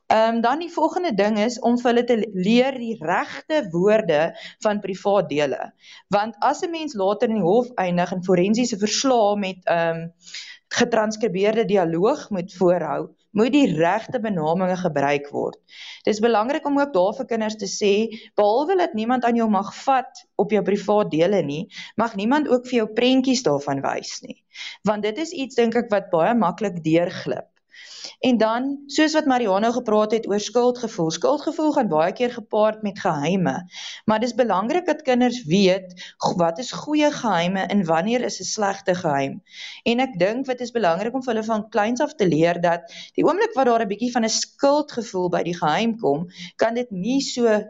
Ehm 0.09 0.35
um, 0.35 0.41
dan 0.41 0.59
die 0.59 0.71
volgende 0.73 1.13
ding 1.13 1.37
is 1.39 1.59
om 1.59 1.75
vir 1.77 1.91
hulle 1.91 2.03
te 2.03 2.15
leer 2.33 2.77
die 2.81 2.95
regte 2.97 3.59
woorde 3.69 4.21
van 4.65 4.79
privaat 4.81 5.27
dele. 5.29 5.59
Want 6.15 6.39
as 6.39 6.63
'n 6.65 6.71
mens 6.71 6.95
later 6.97 7.29
in 7.29 7.35
die 7.37 7.45
hof 7.45 7.69
eindig 7.75 8.11
en 8.15 8.23
forensiese 8.25 8.79
verslae 8.81 9.35
met 9.37 9.59
ehm 9.65 9.99
um, 9.99 10.07
getranskribeerde 10.79 11.65
dialoog 11.65 12.29
moet 12.29 12.53
voorhou, 12.53 13.09
moet 13.31 13.53
die 13.53 13.75
regte 13.75 14.19
benamings 14.19 14.81
gebruik 14.81 15.29
word. 15.33 15.57
Dit 16.03 16.13
is 16.13 16.21
belangrik 16.25 16.65
om 16.65 16.79
ook 16.79 16.93
daar 16.93 17.13
vir 17.17 17.29
kinders 17.33 17.57
te 17.61 17.69
sê, 17.69 17.93
behalwe 18.37 18.77
dat 18.81 18.93
niemand 18.93 19.25
aan 19.25 19.37
jou 19.37 19.49
mag 19.49 19.69
vat 19.83 20.25
op 20.35 20.51
jou 20.51 20.63
privaat 20.63 21.11
dele 21.11 21.41
nie, 21.45 21.63
mag 21.95 22.15
niemand 22.15 22.49
ook 22.49 22.65
vir 22.69 22.77
jou 22.81 22.87
prentjies 23.01 23.45
daarvan 23.45 23.81
wys 23.85 24.19
nie. 24.25 24.41
Want 24.83 25.05
dit 25.05 25.17
is 25.17 25.37
iets 25.45 25.55
dink 25.55 25.75
ek 25.75 25.93
wat 25.93 26.09
baie 26.13 26.33
maklik 26.33 26.83
deurglip. 26.85 27.48
En 28.19 28.37
dan, 28.37 28.83
soos 28.85 29.13
wat 29.13 29.25
Mariano 29.25 29.71
gepraat 29.71 30.11
het 30.11 30.27
oor 30.27 30.39
skuldgevoel, 30.39 31.11
skuldgevoel 31.11 31.71
gaan 31.71 31.87
baie 31.87 32.13
keer 32.13 32.33
gepaard 32.33 32.81
met 32.81 32.99
geheime. 32.99 33.55
Maar 34.05 34.19
dis 34.19 34.33
belangrik 34.35 34.85
dat 34.85 35.01
kinders 35.01 35.43
weet 35.45 36.15
wat 36.35 36.59
is 36.59 36.71
goeie 36.71 37.11
geheime 37.11 37.59
en 37.59 37.85
wanneer 37.85 38.21
is 38.21 38.39
'n 38.39 38.43
slegte 38.43 38.95
geheim. 38.95 39.41
En 39.83 39.99
ek 39.99 40.19
dink 40.19 40.45
wat 40.45 40.59
is 40.59 40.71
belangrik 40.71 41.13
om 41.13 41.23
vir 41.23 41.33
hulle 41.33 41.45
van 41.45 41.69
kleins 41.69 42.01
af 42.01 42.13
te 42.15 42.27
leer 42.27 42.61
dat 42.61 42.93
die 43.13 43.25
oomblik 43.25 43.53
wat 43.53 43.65
daar 43.65 43.81
'n 43.81 43.87
bietjie 43.87 44.11
van 44.11 44.23
'n 44.23 44.29
skuldgevoel 44.29 45.29
by 45.29 45.43
die 45.43 45.57
geheim 45.57 45.97
kom, 45.99 46.27
kan 46.55 46.73
dit 46.73 46.91
nie 46.91 47.21
so 47.21 47.63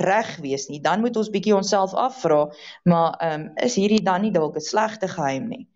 reg 0.00 0.36
wees 0.42 0.68
nie. 0.68 0.80
Dan 0.80 1.00
moet 1.00 1.16
ons 1.16 1.30
bietjie 1.32 1.54
onsself 1.56 1.94
afvra, 1.94 2.44
maar 2.84 3.16
ehm 3.20 3.40
um, 3.40 3.48
is 3.64 3.76
hierdie 3.80 4.02
dan 4.04 4.22
nie 4.22 4.32
dalk 4.34 4.56
'n 4.56 4.64
slegte 4.64 5.08
geheim 5.08 5.48
nie? 5.48 5.66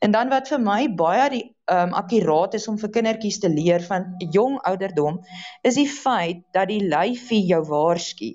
En 0.00 0.10
dan 0.14 0.28
wat 0.28 0.48
vir 0.48 0.60
my 0.62 0.88
baie 0.94 1.30
die 1.30 1.44
ehm 1.68 1.88
um, 1.88 1.94
akkuraat 2.00 2.54
is 2.54 2.68
om 2.68 2.78
vir 2.78 2.90
kindertjies 2.96 3.40
te 3.42 3.48
leer 3.48 3.82
van 3.86 4.14
jong 4.34 4.58
ouderdom, 4.70 5.22
is 5.62 5.74
die 5.80 5.88
feit 5.88 6.44
dat 6.52 6.68
die 6.68 6.84
lyfie 6.84 7.44
jou 7.46 7.62
waarsku. 7.70 8.34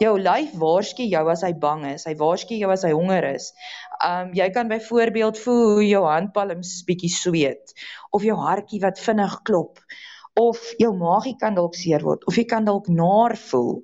Jou 0.00 0.14
lyf 0.18 0.52
waarsku 0.56 1.04
jou 1.04 1.24
as 1.30 1.42
hy 1.44 1.52
bang 1.52 1.84
is, 1.94 2.06
hy 2.08 2.14
waarsku 2.16 2.56
jou 2.56 2.70
as 2.72 2.84
hy 2.88 2.92
honger 2.92 3.24
is. 3.34 3.52
Um 4.04 4.30
jy 4.34 4.48
kan 4.50 4.68
byvoorbeeld 4.68 5.40
voel 5.44 5.64
hoe 5.74 5.88
jou 5.88 6.04
handpalms 6.06 6.78
bietjie 6.88 7.12
sweet 7.12 7.74
of 8.10 8.24
jou 8.24 8.36
hartjie 8.36 8.80
wat 8.80 9.02
vinnig 9.08 9.42
klop 9.44 9.82
of 10.38 10.58
jou 10.78 10.90
maagie 10.96 11.34
kan 11.38 11.54
dalk 11.54 11.74
seer 11.74 12.02
word 12.06 12.22
of 12.30 12.36
jy 12.38 12.44
kan 12.48 12.64
dalk 12.64 12.88
naar 12.88 13.36
voel. 13.50 13.80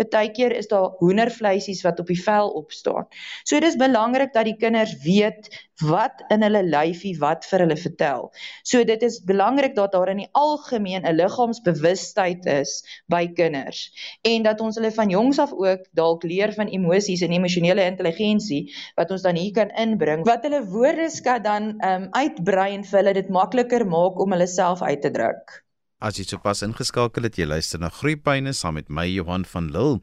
Partykeer 0.00 0.54
is 0.56 0.68
daar 0.70 0.96
hoendervleisies 0.98 1.82
wat 1.84 2.00
op 2.00 2.08
die 2.10 2.18
vel 2.18 2.48
opstaan. 2.58 3.06
So 3.44 3.60
dis 3.60 3.76
belangrik 3.78 4.32
dat 4.32 4.48
die 4.48 4.56
kinders 4.56 4.96
weet 5.04 5.50
wat 5.84 6.24
in 6.32 6.42
hulle 6.44 6.62
lyfie 6.66 7.14
wat 7.20 7.44
vir 7.48 7.64
hulle 7.64 7.76
vertel. 7.76 8.28
So 8.64 8.84
dit 8.84 9.02
is 9.06 9.20
belangrik 9.28 9.76
dat 9.76 9.92
daar 9.92 10.10
in 10.12 10.24
die 10.24 10.28
algemeen 10.32 11.04
'n 11.04 11.14
liggaamsbewustheid 11.20 12.46
is 12.46 12.74
by 13.06 13.26
kinders 13.36 13.92
en 14.24 14.42
dat 14.42 14.60
ons 14.60 14.76
hulle 14.76 14.92
van 14.92 15.08
jongs 15.08 15.38
af 15.38 15.52
ook 15.52 15.86
dalk 15.92 16.24
leer 16.24 16.52
van 16.52 16.68
emosies 16.68 17.22
en 17.22 17.32
emosionele 17.32 17.84
intelligensie 17.84 18.72
wat 18.96 19.10
ons 19.10 19.22
dan 19.22 19.36
hier 19.36 19.52
kan 19.52 19.70
inbring 19.70 20.24
wat 20.24 20.42
hulle 20.42 20.64
woordeskat 20.64 21.44
dan 21.44 21.74
um, 21.84 22.08
uitbrei 22.10 22.74
en 22.74 22.84
vir 22.84 22.98
hulle 22.98 23.14
dit 23.14 23.28
makliker 23.28 23.86
maak 23.86 24.20
om 24.20 24.32
hulle 24.32 24.46
self 24.46 24.82
uit 24.82 25.02
te 25.02 25.10
druk. 25.10 25.60
As 26.00 26.16
jy 26.16 26.24
sopas 26.24 26.62
ingeskakel 26.64 27.26
het, 27.26 27.36
jy 27.36 27.44
luister 27.44 27.80
na 27.82 27.90
Groepyne 27.92 28.54
saam 28.56 28.78
met 28.78 28.86
my 28.88 29.02
Johan 29.04 29.42
van 29.44 29.66
Lille. 29.68 29.98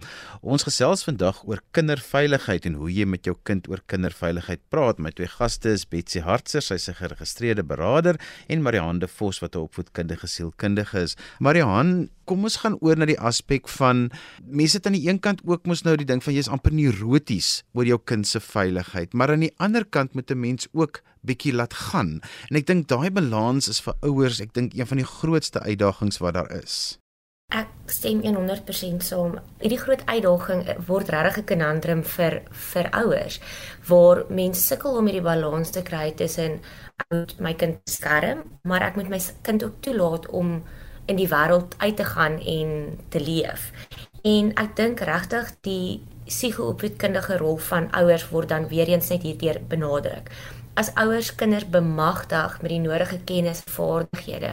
Ons 0.46 0.68
gesels 0.68 1.02
vandag 1.08 1.40
oor 1.50 1.64
kinderveiligheid 1.74 2.68
en 2.70 2.76
hoe 2.78 2.92
jy 2.94 3.08
met 3.10 3.26
jou 3.26 3.34
kind 3.50 3.66
oor 3.66 3.82
kinderveiligheid 3.90 4.62
praat. 4.70 5.02
My 5.02 5.10
twee 5.18 5.26
gaste 5.32 5.74
is 5.74 5.88
Betsy 5.90 6.22
Hartser, 6.22 6.62
sy's 6.62 6.86
'n 6.88 7.00
geregistreerde 7.02 7.66
beraader, 7.66 8.22
en 8.48 8.62
Marianne 8.62 9.00
de 9.00 9.08
Vos 9.08 9.42
wat 9.42 9.56
'n 9.56 9.66
opvoedkundige 9.66 10.28
sielkundige 10.28 11.02
is. 11.02 11.18
Marianne, 11.40 12.10
kom 12.28 12.44
ons 12.48 12.60
gaan 12.62 12.78
oor 12.84 13.00
na 13.00 13.08
die 13.10 13.20
aspek 13.20 13.70
van 13.78 14.08
mense 14.44 14.82
aan 14.84 14.98
die 14.98 15.08
een 15.08 15.22
kant 15.24 15.42
ook 15.48 15.66
mos 15.70 15.86
nou 15.88 15.96
die 16.00 16.08
ding 16.08 16.22
van 16.24 16.36
jy's 16.36 16.52
amper 16.52 16.76
neuroties 16.76 17.64
oor 17.74 17.88
jou 17.88 18.00
kind 18.04 18.28
se 18.28 18.42
veiligheid, 18.44 19.16
maar 19.16 19.34
aan 19.34 19.48
die 19.48 19.56
ander 19.64 19.86
kant 19.86 20.14
moet 20.14 20.32
'n 20.32 20.40
mens 20.40 20.68
ook 20.74 21.02
bietjie 21.24 21.54
laat 21.54 21.74
gaan. 21.74 22.22
En 22.50 22.56
ek 22.60 22.68
dink 22.68 22.88
daai 22.88 23.10
balans 23.12 23.68
is 23.68 23.82
vir 23.82 23.96
ouers, 24.02 24.40
ek 24.42 24.54
dink 24.54 24.74
een 24.74 24.88
van 24.88 24.98
die 24.98 25.12
grootste 25.18 25.60
uitdagings 25.60 26.20
wat 26.24 26.34
daar 26.34 26.52
is. 26.52 27.00
Ek 27.56 27.68
stem 27.88 28.20
100% 28.26 29.04
saam. 29.04 29.38
Hierdie 29.62 29.80
groot 29.80 30.02
uitdaging 30.06 30.66
word 30.88 31.10
regtig 31.10 31.38
'n 31.38 31.48
konandrum 31.52 32.02
vir 32.04 32.42
vir 32.52 32.90
ouers 32.92 33.40
waar 33.88 34.26
mense 34.30 34.62
sukkel 34.62 34.98
om 34.98 35.08
hierdie 35.08 35.24
balans 35.24 35.72
te 35.72 35.82
kry 35.82 36.12
tussen 36.12 36.60
ek 37.00 37.08
moet 37.10 37.40
my 37.40 37.54
kind 37.54 37.80
skerm, 37.90 38.44
maar 38.64 38.82
ek 38.82 38.96
moet 38.96 39.10
my 39.10 39.20
kind 39.44 39.64
ook 39.64 39.80
toelaat 39.82 40.28
om 40.28 40.64
in 41.08 41.16
die 41.16 41.30
wêreld 41.32 41.76
uit 41.78 41.96
te 41.98 42.06
gaan 42.06 42.38
en 42.40 43.00
te 43.10 43.20
leef. 43.20 43.72
En 44.22 44.54
ek 44.60 44.76
dink 44.76 45.00
regtig 45.08 45.52
die 45.62 46.04
psigoopvoedkundige 46.28 47.38
rol 47.40 47.58
van 47.58 47.92
ouers 47.96 48.30
word 48.30 48.50
dan 48.52 48.68
weer 48.68 48.88
eens 48.92 49.10
net 49.10 49.24
hierdeur 49.24 49.62
benadruk 49.68 50.32
as 50.78 50.92
ouers 50.94 51.32
kinders 51.36 51.66
bemagtig 51.74 52.60
met 52.62 52.70
die 52.70 52.82
nodige 52.82 53.18
kennis 53.26 53.64
en 53.66 53.74
vaardighede, 53.74 54.52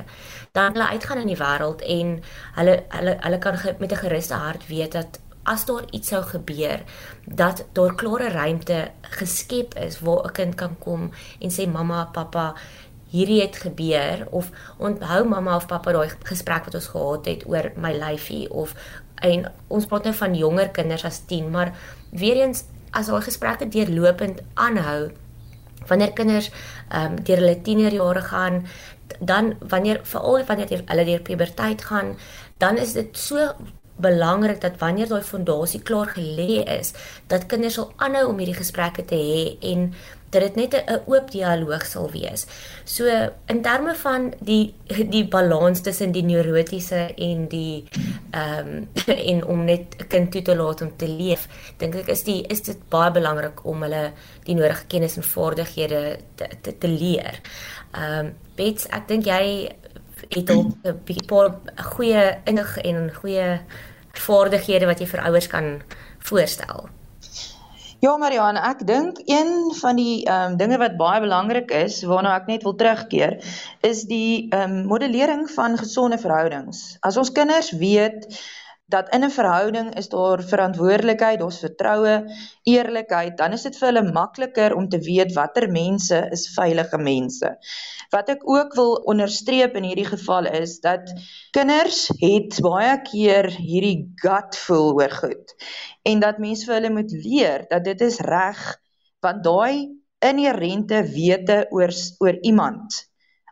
dan 0.56 0.72
hulle 0.72 0.88
uitgaan 0.96 1.20
in 1.20 1.32
die 1.34 1.40
wêreld 1.40 1.84
en 1.96 2.14
hulle 2.56 2.78
hulle 2.96 3.16
hulle 3.26 3.40
kan 3.44 3.58
ge, 3.60 3.74
met 3.78 3.92
'n 3.92 4.02
geruste 4.04 4.34
hart 4.34 4.66
weet 4.66 4.92
dat 4.92 5.20
as 5.44 5.64
daar 5.64 5.84
iets 5.90 6.08
sou 6.08 6.22
gebeur, 6.22 6.80
dat 7.24 7.66
daar 7.72 7.94
klare 7.94 8.28
ruimte 8.28 8.90
geskep 9.00 9.74
is 9.74 10.00
waar 10.00 10.24
'n 10.24 10.32
kind 10.32 10.54
kan 10.54 10.78
kom 10.78 11.10
en 11.40 11.50
sê 11.50 11.68
mamma, 11.68 12.04
pappa, 12.12 12.54
hierdie 13.14 13.40
het 13.44 13.56
gebeur 13.62 14.26
of 14.34 14.50
onthou 14.82 15.22
mamma 15.30 15.56
of 15.56 15.68
pappa 15.70 15.94
daai 15.94 16.10
gesprek 16.26 16.66
wat 16.68 16.78
ons 16.80 16.90
gehad 16.92 17.28
het 17.30 17.44
oor 17.50 17.70
my 17.78 17.92
lyfie 17.94 18.46
of 18.50 18.74
en 19.24 19.46
ons 19.72 19.86
praat 19.86 20.08
nou 20.08 20.14
van 20.18 20.34
jonger 20.36 20.72
kinders 20.74 21.04
as 21.06 21.20
10, 21.30 21.50
maar 21.54 21.70
weer 22.10 22.42
eens 22.42 22.64
as 22.90 23.10
daai 23.10 23.22
gesprekke 23.22 23.68
deurlopend 23.70 24.42
aanhou 24.54 25.12
wanneer 25.88 26.12
kinders 26.16 26.50
ehm 26.88 27.14
um, 27.14 27.22
deur 27.28 27.40
hulle 27.42 27.60
tienerjare 27.62 28.24
gaan 28.30 28.60
dan 29.20 29.54
wanneer 29.68 30.00
veral 30.02 30.44
wanneer 30.48 30.82
hulle 30.86 31.04
deur 31.04 31.24
puberteit 31.28 31.84
gaan 31.84 32.14
dan 32.58 32.78
is 32.80 32.92
dit 32.92 33.18
so 33.18 33.50
belangrik 33.96 34.60
dat 34.60 34.78
wanneer 34.78 35.08
daai 35.08 35.22
fondasie 35.22 35.82
klaar 35.82 36.10
gelê 36.16 36.62
is 36.78 36.94
dat 37.26 37.46
kinders 37.46 37.78
sal 37.78 37.92
aanhou 37.96 38.26
om 38.30 38.40
hierdie 38.42 38.58
gesprekke 38.58 39.04
te 39.04 39.18
hê 39.18 39.44
en 39.72 39.92
dat 40.34 40.42
dit 40.42 40.56
net 40.58 40.74
'n 40.74 41.00
oop 41.06 41.30
dialoog 41.30 41.86
sal 41.86 42.10
wees. 42.10 42.46
So 42.84 43.06
in 43.46 43.62
terme 43.62 43.94
van 43.94 44.32
die 44.40 44.74
die 44.86 45.24
balans 45.28 45.80
tussen 45.80 46.12
die 46.12 46.22
neurotiese 46.22 47.14
en 47.16 47.48
die 47.48 47.84
ehm 48.30 48.68
um, 48.68 48.88
en 49.30 49.44
om 49.44 49.64
net 49.64 49.96
'n 49.98 50.06
kind 50.08 50.30
toe 50.32 50.42
te 50.42 50.56
laat 50.56 50.80
om 50.80 50.92
te 50.96 51.08
leef, 51.08 51.48
dink 51.78 51.94
ek 51.94 52.08
is 52.08 52.24
die 52.24 52.42
is 52.48 52.62
dit 52.62 52.78
baie 52.88 53.10
belangrik 53.10 53.64
om 53.64 53.82
hulle 53.82 54.12
die 54.44 54.54
nodige 54.54 54.86
kennis 54.86 55.16
en 55.16 55.22
vaardighede 55.22 56.18
te 56.34 56.48
te, 56.62 56.78
te 56.78 56.88
leer. 56.88 57.40
Ehm 57.92 58.26
um, 58.26 58.34
Bets, 58.54 58.86
ek 58.86 59.08
dink 59.08 59.24
jy 59.26 59.74
het 60.28 60.50
ook 60.50 60.72
'n 60.84 61.26
paar 61.26 61.54
goeie 61.76 62.38
innig 62.44 62.76
en 62.78 63.14
goeie 63.14 63.60
vaardighede 64.12 64.86
wat 64.86 65.00
jy 65.00 65.06
vir 65.06 65.24
ouers 65.26 65.46
kan 65.46 65.82
voorstel. 66.18 66.88
Ja 68.04 68.18
Marianne, 68.20 68.60
ek 68.68 68.82
dink 68.84 69.20
een 69.24 69.70
van 69.78 69.96
die 69.96 70.26
ehm 70.28 70.50
um, 70.52 70.56
dinge 70.60 70.76
wat 70.82 70.98
baie 71.00 71.22
belangrik 71.24 71.70
is 71.72 72.02
waarna 72.04 72.34
ek 72.36 72.50
net 72.50 72.64
wil 72.66 72.74
terugkeer, 72.76 73.38
is 73.80 74.02
die 74.10 74.50
ehm 74.50 74.74
um, 74.74 74.82
modellering 74.90 75.46
van 75.54 75.78
gesonde 75.80 76.18
verhoudings. 76.20 76.82
As 77.00 77.16
ons 77.16 77.32
kinders 77.32 77.70
weet 77.80 78.26
dat 78.86 79.08
in 79.14 79.24
'n 79.24 79.30
verhouding 79.30 79.94
is 79.96 80.08
daar 80.08 80.42
verantwoordelikheid, 80.42 81.38
daar's 81.38 81.58
vertroue, 81.58 82.14
eerlikheid, 82.62 83.36
dan 83.36 83.52
is 83.52 83.62
dit 83.62 83.76
vir 83.78 83.88
hulle 83.88 84.12
makliker 84.12 84.74
om 84.74 84.88
te 84.88 84.98
weet 84.98 85.32
watter 85.32 85.70
mense 85.70 86.28
is 86.30 86.52
veilige 86.54 86.98
mense. 86.98 87.56
Wat 88.10 88.28
ek 88.28 88.44
ook 88.48 88.74
wil 88.74 88.92
onderstreep 89.10 89.76
in 89.76 89.88
hierdie 89.88 90.08
geval 90.08 90.46
is 90.46 90.80
dat 90.80 91.12
kinders 91.50 92.08
het 92.20 92.60
baie 92.60 93.00
keer 93.02 93.50
hierdie 93.50 94.12
gut 94.14 94.56
voel 94.66 94.92
oor 95.00 95.10
goed 95.10 95.56
en 96.02 96.20
dat 96.20 96.38
mense 96.38 96.66
vir 96.66 96.74
hulle 96.74 96.92
moet 96.92 97.12
leer 97.12 97.66
dat 97.68 97.84
dit 97.84 98.00
is 98.00 98.20
reg 98.20 98.60
want 99.24 99.44
daai 99.44 99.96
inherente 100.20 101.02
wete 101.16 101.66
oor 101.70 101.92
oor 102.20 102.38
iemand 102.42 103.02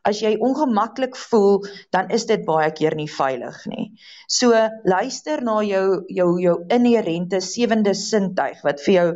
As 0.09 0.19
jy 0.23 0.33
ongemaklik 0.43 1.15
voel, 1.29 1.61
dan 1.95 2.11
is 2.11 2.27
dit 2.27 2.43
baie 2.47 2.71
keer 2.75 2.97
nie 2.99 3.11
veilig 3.11 3.59
nie. 3.71 3.85
So 4.27 4.51
luister 4.89 5.43
na 5.47 5.61
jou 5.67 6.03
jou 6.11 6.31
jou 6.43 6.57
inherente 6.75 7.41
sewende 7.41 7.95
sintuig 7.95 8.65
wat 8.67 8.83
vir 8.87 8.95
jou 8.95 9.09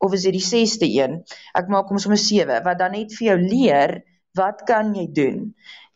of 0.00 0.14
is 0.16 0.24
dit 0.24 0.38
die 0.38 0.46
sesde 0.46 0.88
een? 0.88 1.20
Ek 1.56 1.68
maak 1.68 1.92
hom 1.92 2.00
sommer 2.00 2.20
7 2.20 2.62
wat 2.64 2.80
dan 2.80 2.96
net 2.96 3.12
vir 3.18 3.32
jou 3.32 3.38
leer 3.42 4.00
wat 4.38 4.64
kan 4.64 4.94
jy 4.96 5.06
doen? 5.12 5.50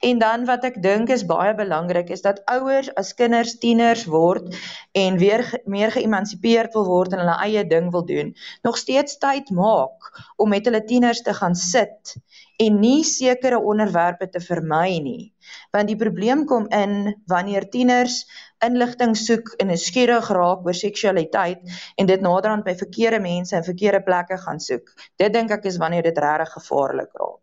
En 0.05 0.19
dan 0.21 0.45
wat 0.45 0.65
ek 0.69 0.83
dink 0.85 1.09
is 1.15 1.25
baie 1.25 1.55
belangrik 1.57 2.11
is 2.13 2.25
dat 2.25 2.43
ouers 2.53 2.91
as 3.01 3.15
kinders 3.17 3.55
tieners 3.63 4.05
word 4.11 4.51
en 4.93 5.17
weer 5.23 5.45
meer 5.65 5.95
geëmansipeerd 5.95 6.77
wil 6.77 6.85
word 6.91 7.15
en 7.15 7.23
hulle 7.23 7.37
eie 7.47 7.63
ding 7.71 7.89
wil 7.95 8.05
doen, 8.05 8.35
nog 8.69 8.77
steeds 8.77 9.17
tyd 9.23 9.49
maak 9.57 10.11
om 10.37 10.53
met 10.53 10.69
hulle 10.69 10.83
tieners 10.85 11.25
te 11.25 11.33
gaan 11.41 11.57
sit 11.57 12.17
en 12.57 12.81
nie 12.81 13.03
sekere 13.05 13.59
onderwerpe 13.59 14.29
te 14.31 14.41
vermy 14.41 14.99
nie. 15.03 15.33
Want 15.75 15.91
die 15.91 15.99
probleem 15.99 16.45
kom 16.47 16.69
in 16.71 17.15
wanneer 17.31 17.69
tieners 17.71 18.23
inligting 18.65 19.17
soek 19.19 19.55
en 19.59 19.73
nuuskierig 19.73 20.29
raak 20.33 20.67
oor 20.67 20.77
seksualiteit 20.79 21.65
en 21.99 22.11
dit 22.11 22.21
naderhand 22.23 22.65
by 22.65 22.77
verkeerde 22.79 23.21
mense 23.21 23.57
en 23.57 23.67
verkeerde 23.67 24.03
plekke 24.07 24.39
gaan 24.47 24.61
soek. 24.61 24.95
Dit 25.21 25.35
dink 25.35 25.51
ek 25.51 25.67
is 25.71 25.81
wanneer 25.83 26.07
dit 26.07 26.19
regtig 26.19 26.55
gevaarlik 26.59 27.11
raak. 27.21 27.41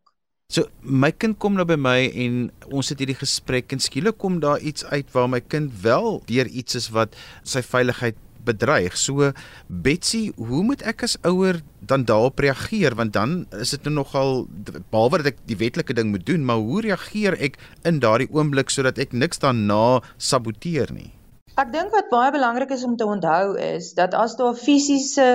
So 0.52 0.68
my 0.82 1.14
kind 1.16 1.38
kom 1.40 1.56
nou 1.56 1.64
by 1.64 1.78
my 1.80 2.00
en 2.12 2.50
ons 2.76 2.90
het 2.92 3.00
hierdie 3.00 3.16
gesprek 3.16 3.72
en 3.72 3.80
skielik 3.80 4.18
kom 4.20 4.42
daar 4.44 4.60
iets 4.60 4.84
uit 4.92 5.08
waar 5.14 5.30
my 5.32 5.40
kind 5.40 5.72
wel 5.84 6.20
deur 6.28 6.48
iets 6.48 6.76
is 6.76 6.90
wat 6.92 7.16
sy 7.48 7.64
veiligheid 7.64 8.20
bedreig. 8.46 8.98
So 8.98 9.32
Betsy, 9.68 10.32
hoe 10.38 10.64
moet 10.64 10.84
ek 10.88 11.06
as 11.08 11.18
ouer 11.28 11.62
dan 11.82 12.06
daarop 12.06 12.40
reageer 12.40 12.96
want 12.96 13.14
dan 13.14 13.46
is 13.58 13.74
dit 13.76 13.88
nou 13.88 13.96
nogal 14.02 14.46
behalwe 14.92 15.22
dat 15.22 15.34
ek 15.34 15.42
die 15.50 15.58
wetlike 15.58 15.96
ding 15.98 16.12
moet 16.14 16.26
doen, 16.26 16.46
maar 16.46 16.62
hoe 16.62 16.84
reageer 16.88 17.38
ek 17.42 17.58
in 17.88 18.00
daardie 18.04 18.30
oomblik 18.32 18.70
sodat 18.70 19.02
ek 19.02 19.14
niks 19.14 19.42
daarna 19.42 20.02
saboteer 20.18 20.94
nie? 20.94 21.12
Ek 21.60 21.74
dink 21.74 21.92
wat 21.92 22.10
baie 22.14 22.32
belangrik 22.32 22.72
is 22.72 22.86
om 22.88 22.96
te 22.98 23.06
onthou 23.06 23.58
is 23.60 23.94
dat 23.98 24.16
as 24.18 24.38
daar 24.40 24.58
fisiese 24.58 25.30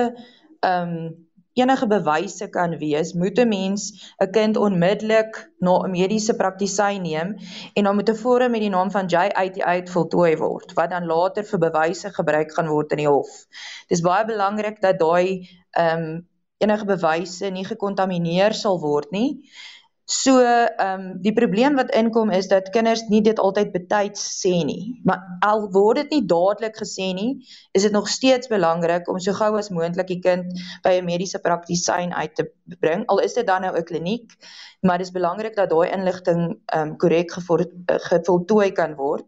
ehm 0.65 0.97
um, 0.97 1.26
enige 1.57 1.87
bewyse 1.89 2.47
kan 2.53 2.77
wees, 2.81 3.13
moet 3.13 3.39
'n 3.39 3.49
mens 3.49 4.13
'n 4.21 4.31
kind 4.31 4.57
onmiddellik 4.57 5.39
na 5.59 5.73
'n 5.83 5.91
mediese 5.91 6.35
praktisyn 6.35 7.01
neem 7.01 7.35
en 7.73 7.83
dan 7.83 7.95
moet 7.95 8.09
'n 8.09 8.21
vorm 8.23 8.51
met 8.51 8.61
die 8.61 8.69
naam 8.69 8.91
van 8.91 9.09
J88 9.13 9.91
voltooi 9.91 10.37
word 10.37 10.73
wat 10.73 10.89
dan 10.89 11.05
later 11.05 11.43
vir 11.43 11.59
bewyse 11.59 12.09
gebruik 12.09 12.53
gaan 12.53 12.67
word 12.67 12.91
in 12.91 12.97
die 12.97 13.07
hof. 13.09 13.45
Dis 13.87 14.01
baie 14.01 14.25
belangrik 14.25 14.81
dat 14.81 14.99
daai 14.99 15.49
ehm 15.71 16.03
um, 16.03 16.27
enige 16.57 16.85
bewyse 16.85 17.49
nie 17.53 17.65
gekontamineer 17.65 18.53
sal 18.53 18.79
word 18.81 19.11
nie. 19.11 19.29
So, 20.09 20.39
ehm 20.39 21.01
um, 21.01 21.07
die 21.19 21.33
probleem 21.35 21.73
wat 21.75 21.89
inkom 21.91 22.29
is 22.31 22.45
dat 22.47 22.69
kinders 22.71 23.01
nie 23.11 23.19
dit 23.21 23.39
altyd 23.43 23.73
betyds 23.73 24.21
sê 24.39 24.53
nie. 24.69 25.01
Maar 25.03 25.25
al 25.43 25.65
word 25.73 25.99
dit 25.99 26.13
nie 26.15 26.21
dadelik 26.31 26.77
gesê 26.79 27.09
nie, 27.17 27.43
is 27.75 27.83
dit 27.83 27.91
nog 27.91 28.07
steeds 28.07 28.47
belangrik 28.47 29.09
om 29.11 29.19
so 29.19 29.35
gou 29.35 29.49
as 29.59 29.67
moontlik 29.67 30.07
die 30.07 30.21
kind 30.23 30.63
by 30.87 30.93
'n 30.95 31.09
mediese 31.09 31.43
praktisyn 31.43 32.15
uit 32.15 32.35
te 32.39 32.47
bring. 32.79 33.03
Al 33.11 33.19
is 33.19 33.35
dit 33.35 33.47
dan 33.47 33.67
nou 33.67 33.73
'n 33.75 33.83
kliniek, 33.83 34.31
maar 34.81 34.97
dit 34.97 35.07
is 35.07 35.17
belangrik 35.19 35.59
dat 35.59 35.69
daai 35.75 35.91
inligting 35.91 36.55
ehm 36.65 36.87
um, 36.87 36.97
korrek 36.97 37.35
gevoltooi 38.07 38.71
kan 38.71 38.95
word. 38.95 39.27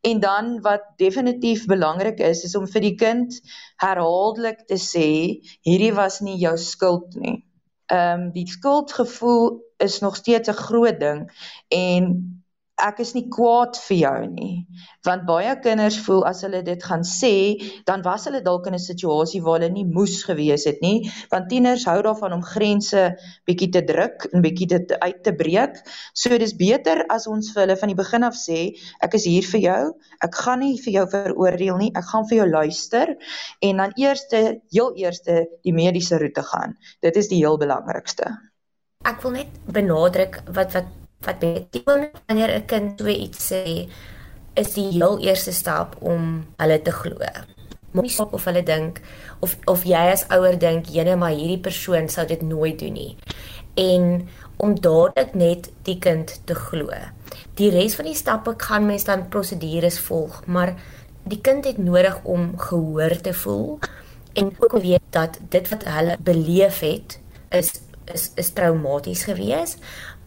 En 0.00 0.20
dan 0.20 0.60
wat 0.62 0.82
definitief 0.96 1.66
belangrik 1.66 2.18
is, 2.20 2.44
is 2.44 2.54
om 2.54 2.70
vir 2.70 2.80
die 2.80 2.94
kind 2.94 3.40
herhaaldelik 3.82 4.66
te 4.66 4.78
sê 4.78 5.42
hierdie 5.66 5.94
was 5.94 6.20
nie 6.20 6.38
jou 6.38 6.56
skuld 6.56 7.14
nie 7.14 7.49
ehm 7.90 8.20
um, 8.20 8.32
die 8.32 8.48
skuldgevoel 8.48 9.62
is 9.76 9.98
nog 10.00 10.16
steeds 10.16 10.48
'n 10.48 10.52
groot 10.52 11.00
ding. 11.00 11.30
En 11.68 12.39
ek 12.82 13.00
is 13.04 13.12
nie 13.16 13.26
kwaad 13.32 13.78
vir 13.86 13.96
jou 13.96 14.18
nie. 14.30 14.54
Want 15.06 15.26
baie 15.28 15.52
kinders 15.64 15.98
voel 16.04 16.24
as 16.28 16.42
hulle 16.44 16.62
dit 16.66 16.82
gaan 16.84 17.04
sê, 17.06 17.32
dan 17.88 18.04
was 18.04 18.26
hulle 18.28 18.42
dalk 18.44 18.66
in 18.68 18.74
'n 18.74 18.82
situasie 18.82 19.42
waar 19.42 19.60
hulle 19.60 19.72
nie 19.72 19.84
moes 19.84 20.22
gewees 20.24 20.66
het 20.68 20.80
nie, 20.82 21.10
want 21.30 21.48
tieners 21.48 21.84
hou 21.84 22.00
daarvan 22.02 22.32
om 22.32 22.42
grense 22.42 23.16
bietjie 23.46 23.70
te 23.72 23.82
druk 23.82 24.28
en 24.32 24.42
bietjie 24.42 24.68
dit 24.68 24.92
uit 24.92 25.22
te 25.24 25.32
breek. 25.32 25.80
So 26.14 26.38
dis 26.38 26.56
beter 26.56 27.04
as 27.08 27.26
ons 27.26 27.52
vir 27.52 27.66
hulle 27.66 27.76
van 27.76 27.88
die 27.88 28.00
begin 28.02 28.24
af 28.24 28.34
sê, 28.34 28.76
ek 29.00 29.14
is 29.14 29.24
hier 29.24 29.42
vir 29.42 29.60
jou. 29.60 29.82
Ek 30.22 30.34
gaan 30.34 30.60
nie 30.60 30.76
vir 30.78 30.92
jou 30.92 31.06
veroordeel 31.08 31.76
nie. 31.76 31.92
Ek 31.94 32.04
gaan 32.04 32.28
vir 32.28 32.38
jou 32.42 32.48
luister 32.48 33.16
en 33.60 33.76
dan 33.76 33.92
eerste, 33.96 34.60
heel 34.70 34.94
eerste 34.96 35.46
die 35.64 35.72
mediese 35.72 36.18
roete 36.18 36.42
gaan. 36.42 36.76
Dit 37.00 37.16
is 37.16 37.28
die 37.28 37.40
heel 37.42 37.58
belangrikste. 37.58 38.36
Ek 39.08 39.22
wil 39.24 39.32
net 39.32 39.60
benadruk 39.72 40.42
wat 40.52 40.74
wat 40.76 40.99
wat 41.24 41.38
beteken 41.38 42.10
wanneer 42.26 42.50
'n 42.56 42.66
kind 42.66 43.00
so 43.00 43.06
iets 43.06 43.52
sê 43.52 43.88
is 44.54 44.74
die 44.74 44.88
heel 44.90 45.18
eerste 45.20 45.52
stap 45.52 45.96
om 46.00 46.46
hulle 46.56 46.82
te 46.82 46.92
glo. 46.92 47.18
Moenie 47.92 48.10
sop 48.10 48.32
of 48.32 48.44
hulle 48.44 48.62
dink 48.62 49.00
of 49.40 49.56
of 49.66 49.84
jy 49.84 50.12
as 50.12 50.26
ouer 50.28 50.58
dink 50.58 50.86
jene 50.86 51.16
maar 51.16 51.34
hierdie 51.34 51.60
persoon 51.60 52.08
sou 52.08 52.26
dit 52.26 52.42
nooit 52.42 52.78
doen 52.78 52.92
nie. 52.92 53.16
En 53.74 54.28
om 54.56 54.80
dadelik 54.80 55.34
net 55.34 55.70
die 55.82 55.98
kind 55.98 56.40
te 56.44 56.54
glo. 56.54 56.90
Die 57.54 57.70
res 57.70 57.94
van 57.94 58.04
die 58.04 58.14
stappe 58.14 58.54
gaan 58.56 58.86
mens 58.86 59.04
dan 59.04 59.28
prosedures 59.28 59.98
volg, 59.98 60.42
maar 60.46 60.74
die 61.24 61.40
kind 61.40 61.64
het 61.64 61.78
nodig 61.78 62.20
om 62.24 62.58
gehoor 62.58 63.20
te 63.20 63.32
voel 63.32 63.78
en 64.32 64.52
ook 64.58 64.72
weet 64.72 65.02
dat 65.10 65.38
dit 65.48 65.68
wat 65.68 65.84
hulle 65.84 66.16
beleef 66.20 66.80
het 66.80 67.18
is 67.50 67.72
is 68.14 68.30
is 68.34 68.52
traumaties 68.52 69.24
geweest 69.24 69.78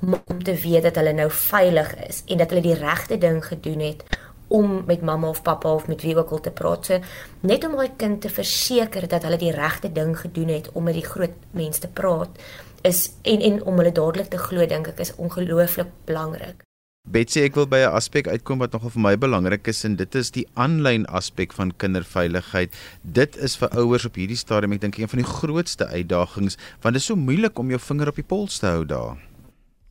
om 0.01 0.43
te 0.43 0.53
weet 0.53 0.83
dat 0.83 0.95
hulle 0.99 1.13
nou 1.13 1.29
veilig 1.31 1.95
is 2.07 2.23
en 2.27 2.37
dat 2.37 2.49
hulle 2.49 2.65
die 2.65 2.79
regte 2.79 3.17
ding 3.17 3.39
gedoen 3.45 3.79
het 3.79 4.03
om 4.47 4.83
met 4.85 5.01
mamma 5.01 5.29
of 5.29 5.41
pappa 5.41 5.73
of 5.73 5.87
met 5.87 6.01
wie 6.01 6.17
ook 6.17 6.29
al 6.29 6.39
te 6.39 6.51
praat. 6.51 6.85
So 6.85 6.99
net 7.39 7.65
om 7.65 7.75
my 7.75 7.89
kind 7.97 8.21
te 8.21 8.29
verseker 8.29 9.07
dat 9.07 9.23
hulle 9.23 9.39
die 9.41 9.53
regte 9.55 9.91
ding 9.91 10.13
gedoen 10.19 10.51
het 10.53 10.69
om 10.73 10.83
met 10.83 10.93
die 10.99 11.05
groot 11.05 11.33
mense 11.51 11.81
te 11.81 11.87
praat 11.87 12.43
is 12.81 13.11
en 13.21 13.41
en 13.41 13.63
om 13.63 13.79
hulle 13.79 13.91
dadelik 13.91 14.29
te 14.29 14.37
glo 14.37 14.65
dink 14.67 14.91
ek 14.91 14.99
is 14.99 15.15
ongelooflik 15.15 15.89
belangrik. 16.05 16.61
Betsy, 17.03 17.41
ek 17.43 17.57
wil 17.59 17.65
by 17.67 17.81
'n 17.83 17.95
aspek 17.99 18.29
uitkom 18.31 18.61
wat 18.63 18.71
nogal 18.71 18.91
vir 18.93 19.01
my 19.03 19.11
belangrik 19.19 19.67
is 19.67 19.83
en 19.83 19.97
dit 19.99 20.15
is 20.15 20.31
die 20.31 20.45
aanlyn 20.55 21.03
aspek 21.19 21.51
van 21.51 21.73
kinderveiligheid. 21.75 22.71
Dit 23.03 23.35
is 23.35 23.57
vir 23.59 23.75
ouers 23.75 24.05
op 24.07 24.15
hierdie 24.15 24.39
stadium 24.39 24.71
ek 24.71 24.81
dink 24.85 24.97
een 24.97 25.11
van 25.11 25.19
die 25.19 25.27
grootste 25.27 25.85
uitdagings 25.87 26.55
want 26.81 26.95
dit 26.95 27.03
is 27.03 27.09
so 27.11 27.19
moeilik 27.19 27.59
om 27.59 27.69
jou 27.75 27.79
vinger 27.79 28.07
op 28.07 28.15
die 28.15 28.23
pols 28.23 28.59
te 28.59 28.67
hou 28.67 28.85
daar. 28.85 29.19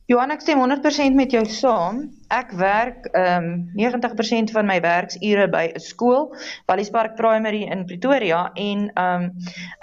Johan, 0.09 0.31
ek 0.31 0.41
stem 0.41 0.57
100% 0.57 1.13
met 1.15 1.31
jou 1.31 1.45
saam. 1.45 2.09
Ek 2.33 2.49
werk 2.57 3.05
ehm 3.13 3.45
um, 3.45 3.69
90% 3.77 4.49
van 4.51 4.65
my 4.65 4.81
werksure 4.81 5.47
by 5.47 5.69
'n 5.69 5.79
skool, 5.79 6.33
Wallispark 6.65 7.15
Primary 7.15 7.61
in 7.69 7.85
Pretoria 7.85 8.49
en 8.55 8.89
ehm 8.89 9.23
um, 9.23 9.31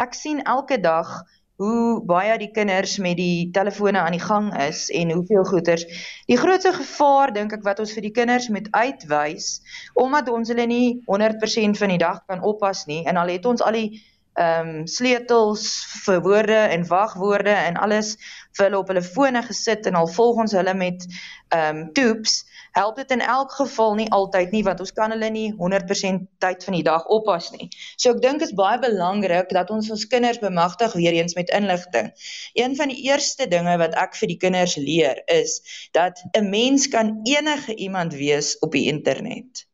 ek 0.02 0.14
sien 0.14 0.42
elke 0.42 0.80
dag 0.80 1.22
hoe 1.60 2.00
baie 2.08 2.38
die 2.40 2.50
kinders 2.56 2.96
met 3.04 3.18
die 3.20 3.50
telefone 3.52 4.00
aan 4.00 4.14
die 4.16 4.22
gang 4.22 4.48
is 4.64 4.86
en 4.96 5.10
hoeveel 5.12 5.44
goeters. 5.44 5.84
Die 6.30 6.38
grootste 6.40 6.72
gevaar 6.72 7.34
dink 7.36 7.52
ek 7.52 7.66
wat 7.66 7.82
ons 7.84 7.92
vir 7.92 8.06
die 8.06 8.14
kinders 8.16 8.48
moet 8.48 8.70
uitwys, 8.72 9.58
omdat 9.92 10.30
ons 10.32 10.48
hulle 10.48 10.64
nie 10.70 11.02
100% 11.10 11.76
van 11.82 11.92
die 11.92 12.00
dag 12.00 12.22
kan 12.30 12.40
oppas 12.40 12.86
nie 12.88 13.02
en 13.04 13.20
al 13.20 13.34
het 13.34 13.44
ons 13.44 13.60
al 13.60 13.76
die 13.76 14.00
ehm 14.40 14.68
um, 14.70 14.86
sleutels 14.86 15.64
vir 16.06 16.20
woorde 16.22 16.56
en 16.72 16.86
wagwoorde 16.86 17.52
en 17.52 17.76
alles 17.76 18.14
vir 18.56 18.68
hulle 18.68 18.78
op 18.78 18.92
hulle 18.92 19.02
fone 19.02 19.42
gesit 19.42 19.88
en 19.90 19.98
al 19.98 20.08
volg 20.08 20.38
ons 20.46 20.54
hulle 20.56 20.74
met 20.78 21.04
ehm 21.50 21.82
um, 21.82 21.88
toeps 21.92 22.44
help 22.76 22.96
dit 22.96 23.10
in 23.10 23.20
elk 23.20 23.52
geval 23.52 23.94
nie 23.94 24.08
altyd 24.10 24.50
nie 24.54 24.62
want 24.66 24.80
ons 24.80 24.92
kan 24.92 25.10
hulle 25.14 25.30
nie 25.30 25.48
100% 25.58 26.26
tyd 26.44 26.64
van 26.64 26.76
die 26.78 26.84
dag 26.86 27.06
oppas 27.06 27.50
nie. 27.54 27.68
So 27.96 28.14
ek 28.14 28.22
dink 28.24 28.44
is 28.46 28.54
baie 28.56 28.78
belangrik 28.82 29.50
dat 29.56 29.70
ons 29.70 29.90
ons 29.90 30.06
kinders 30.10 30.42
bemagtig 30.42 30.94
weer 30.98 31.18
eens 31.18 31.34
met 31.38 31.50
inligting. 31.56 32.12
Een 32.54 32.76
van 32.76 32.92
die 32.92 33.00
eerste 33.08 33.48
dinge 33.48 33.78
wat 33.82 33.96
ek 33.98 34.14
vir 34.20 34.34
die 34.34 34.40
kinders 34.46 34.76
leer 34.76 35.22
is 35.26 35.60
dat 35.96 36.22
'n 36.36 36.50
mens 36.50 36.88
kan 36.88 37.20
enige 37.24 37.74
iemand 37.74 38.14
wees 38.14 38.58
op 38.58 38.72
die 38.72 38.86
internet. 38.92 39.69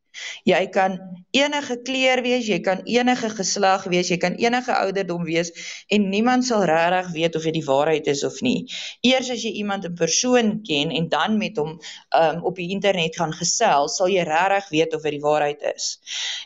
Jy 0.49 0.63
kan 0.75 0.99
enige 1.37 1.77
kleur 1.87 2.23
wees, 2.25 2.47
jy 2.49 2.61
kan 2.65 2.83
enige 2.85 3.31
geslag 3.37 3.87
wees, 3.93 4.11
jy 4.13 4.19
kan 4.23 4.37
enige 4.41 4.75
ouderdom 4.75 5.25
wees 5.29 5.53
en 5.93 6.09
niemand 6.13 6.47
sal 6.47 6.65
regtig 6.69 7.13
weet 7.17 7.37
of 7.37 7.49
dit 7.49 7.59
die 7.59 7.65
waarheid 7.67 8.07
is 8.13 8.25
of 8.25 8.41
nie. 8.45 8.67
Eers 9.07 9.31
as 9.33 9.45
jy 9.45 9.55
iemand 9.63 9.89
in 9.89 9.97
persoon 9.99 10.53
ken 10.67 10.91
en 10.91 11.09
dan 11.13 11.39
met 11.39 11.57
hom 11.61 11.77
um, 11.77 12.43
op 12.45 12.57
die 12.61 12.71
internet 12.75 13.17
gaan 13.17 13.35
gesels, 13.37 13.97
sal 13.97 14.13
jy 14.13 14.27
regtig 14.27 14.71
weet 14.75 14.97
of 14.97 15.07
dit 15.07 15.19
die 15.19 15.25
waarheid 15.25 15.63
is. 15.75 15.97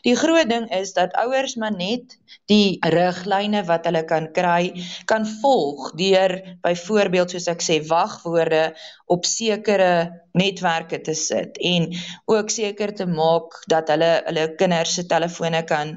Die 0.07 0.17
groot 0.17 0.49
ding 0.51 0.71
is 0.75 0.95
dat 0.97 1.17
ouers 1.25 1.57
maar 1.61 1.75
net 1.77 2.20
die 2.51 2.79
riglyne 2.95 3.65
wat 3.69 3.87
hulle 3.89 4.05
kan 4.09 4.31
kry 4.37 4.73
kan 5.11 5.27
volg 5.43 5.93
deur 6.01 6.37
byvoorbeeld 6.65 7.35
soos 7.35 7.49
ek 7.53 7.65
sê 7.67 7.79
wagwoorde 7.91 8.65
op 9.11 9.27
sekere 9.27 9.93
netwerke 10.39 11.01
te 11.03 11.15
sit 11.19 11.59
en 11.59 11.89
ook 12.31 12.51
seker 12.55 12.95
te 12.95 13.07
maak 13.07 13.57
dat 13.73 13.91
hulle 13.91 14.11
hulle 14.29 14.47
kinders 14.61 14.95
se 14.99 15.07
telefone 15.11 15.63
kan 15.67 15.97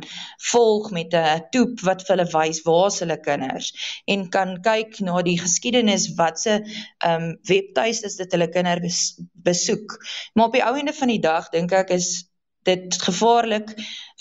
volg 0.52 0.90
met 0.92 1.14
'n 1.14 1.44
toep 1.52 1.84
wat 1.88 2.02
vir 2.08 2.16
hulle 2.16 2.30
wys 2.34 2.64
waar 2.66 2.88
is 2.88 3.00
hulle 3.06 3.20
kinders 3.30 3.70
en 4.08 4.30
kan 4.30 4.58
kyk 4.62 5.00
na 5.06 5.22
die 5.22 5.38
geskiedenis 5.40 6.10
wat 6.18 6.40
se 6.40 6.60
ehm 6.60 7.22
um, 7.22 7.38
webtuistes 7.50 8.18
dit 8.18 8.32
hulle 8.32 8.50
kinders 8.50 9.00
besoek. 9.34 9.98
Maar 10.34 10.46
op 10.46 10.54
die 10.54 10.66
ou 10.66 10.76
einde 10.76 10.94
van 10.94 11.08
die 11.08 11.22
dag 11.22 11.50
dink 11.50 11.72
ek 11.72 11.90
is 11.98 12.10
dit 12.70 13.02
gevaarlik 13.08 13.76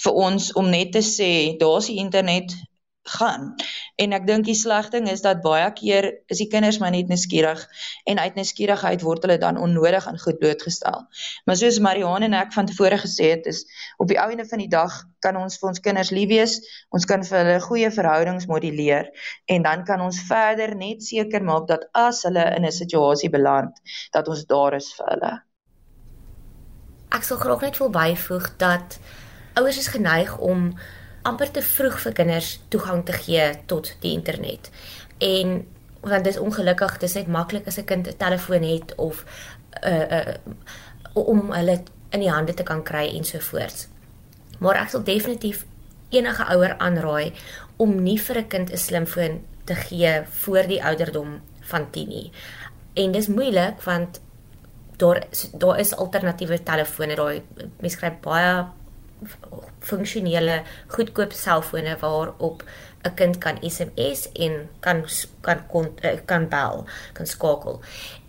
vir 0.05 0.21
ons 0.27 0.53
om 0.59 0.69
net 0.71 0.93
te 0.93 1.05
sê 1.07 1.33
daar's 1.61 1.91
die 1.91 2.01
internet 2.03 2.55
gaan. 3.03 3.55
En 3.97 4.15
ek 4.15 4.27
dink 4.27 4.47
die 4.47 4.57
slegting 4.57 5.09
is 5.11 5.23
dat 5.25 5.43
baie 5.43 5.67
keer 5.75 6.07
is 6.31 6.39
die 6.39 6.49
kinders 6.51 6.79
maar 6.79 6.93
net 6.95 7.11
nuuskierig 7.11 7.63
en 8.11 8.21
uit 8.23 8.39
nuuskierigheid 8.39 9.03
word 9.03 9.27
hulle 9.27 9.39
dan 9.43 9.59
onnodig 9.59 10.07
aan 10.07 10.21
goed 10.23 10.39
blootgestel. 10.39 11.07
Maar 11.47 11.59
soos 11.59 11.81
Marianne 11.83 12.31
en 12.31 12.39
ek 12.39 12.55
van 12.55 12.71
tevore 12.71 12.99
gesê 13.03 13.33
het, 13.35 13.47
is 13.51 13.65
op 13.99 14.11
die 14.13 14.21
einde 14.23 14.47
van 14.47 14.63
die 14.63 14.71
dag 14.71 14.95
kan 15.25 15.37
ons 15.37 15.59
vir 15.59 15.73
ons 15.73 15.83
kinders 15.83 16.15
lief 16.15 16.31
wees, 16.31 16.59
ons 16.95 17.07
kan 17.07 17.27
vir 17.27 17.39
hulle 17.43 17.61
goeie 17.67 17.91
verhoudings 17.91 18.47
modelleer 18.51 19.11
en 19.51 19.67
dan 19.67 19.87
kan 19.89 20.03
ons 20.03 20.23
verder 20.29 20.77
net 20.79 21.03
seker 21.03 21.43
maak 21.47 21.67
dat 21.71 21.89
as 21.99 22.23
hulle 22.29 22.47
in 22.57 22.67
'n 22.67 22.79
situasie 22.83 23.31
beland, 23.31 23.75
dat 24.13 24.29
ons 24.29 24.47
daar 24.47 24.79
is 24.79 24.93
vir 24.95 25.11
hulle. 25.15 25.39
Ek 27.13 27.23
sal 27.23 27.37
graag 27.37 27.61
net 27.61 27.79
wil 27.79 27.91
byvoeg 27.93 28.57
dat 28.57 28.99
ouers 29.55 29.79
is 29.79 29.93
geneig 29.93 30.39
om 30.39 30.73
amper 31.29 31.51
te 31.51 31.63
vroeg 31.63 32.01
vir 32.01 32.13
kinders 32.13 32.61
toegang 32.69 33.05
te 33.07 33.13
gee 33.13 33.51
tot 33.67 33.93
die 34.01 34.13
internet. 34.17 34.71
En 35.19 35.61
want 36.03 36.25
dit 36.25 36.35
is 36.35 36.41
ongelukkig, 36.41 36.99
dit 36.99 37.09
is 37.09 37.15
net 37.15 37.29
maklik 37.29 37.67
as 37.67 37.79
'n 37.79 37.85
kind 37.85 38.09
'n 38.09 38.17
telefoon 38.17 38.63
het 38.63 38.95
of 38.95 39.25
'n 39.83 39.89
uh, 39.89 40.19
uh, 40.19 40.35
om 41.13 41.53
hulle 41.53 41.83
in 42.11 42.21
die 42.21 42.31
hande 42.31 42.55
te 42.55 42.63
kan 42.63 42.83
kry 42.83 43.17
en 43.17 43.25
so 43.25 43.39
voort. 43.39 43.89
Maar 44.59 44.75
ek 44.75 44.89
sal 44.89 45.05
definitief 45.05 45.65
enige 46.09 46.45
ouer 46.45 46.79
aanraai 46.79 47.33
om 47.77 48.03
nie 48.03 48.19
vir 48.21 48.39
'n 48.39 48.49
kind 48.49 48.73
'n 48.73 48.77
slimfoon 48.77 49.45
te 49.65 49.75
gee 49.75 50.23
voor 50.31 50.67
die 50.67 50.85
ouderdom 50.85 51.41
van 51.61 51.91
10 51.91 52.09
nie. 52.09 52.31
En 52.95 53.13
dis 53.13 53.27
moeilik 53.29 53.83
want 53.83 54.21
daar 54.97 55.23
daar 55.53 55.79
is 55.81 55.97
alternatiewe 55.97 56.63
telefone 56.63 57.17
daai 57.17 57.43
mense 57.81 57.99
kry 57.99 58.11
baie 58.25 58.65
funksionele 59.81 60.63
goedkoop 60.95 61.33
selfone 61.33 61.97
waarop 62.01 62.63
'n 63.05 63.15
kind 63.15 63.39
kan 63.39 63.59
SMS 63.63 64.33
en 64.33 64.69
kan 64.81 65.05
kan 65.41 65.67
kon, 65.67 65.89
eh, 66.01 66.19
kan 66.25 66.49
bel, 66.49 66.87
kan 67.13 67.27
skakel. 67.27 67.81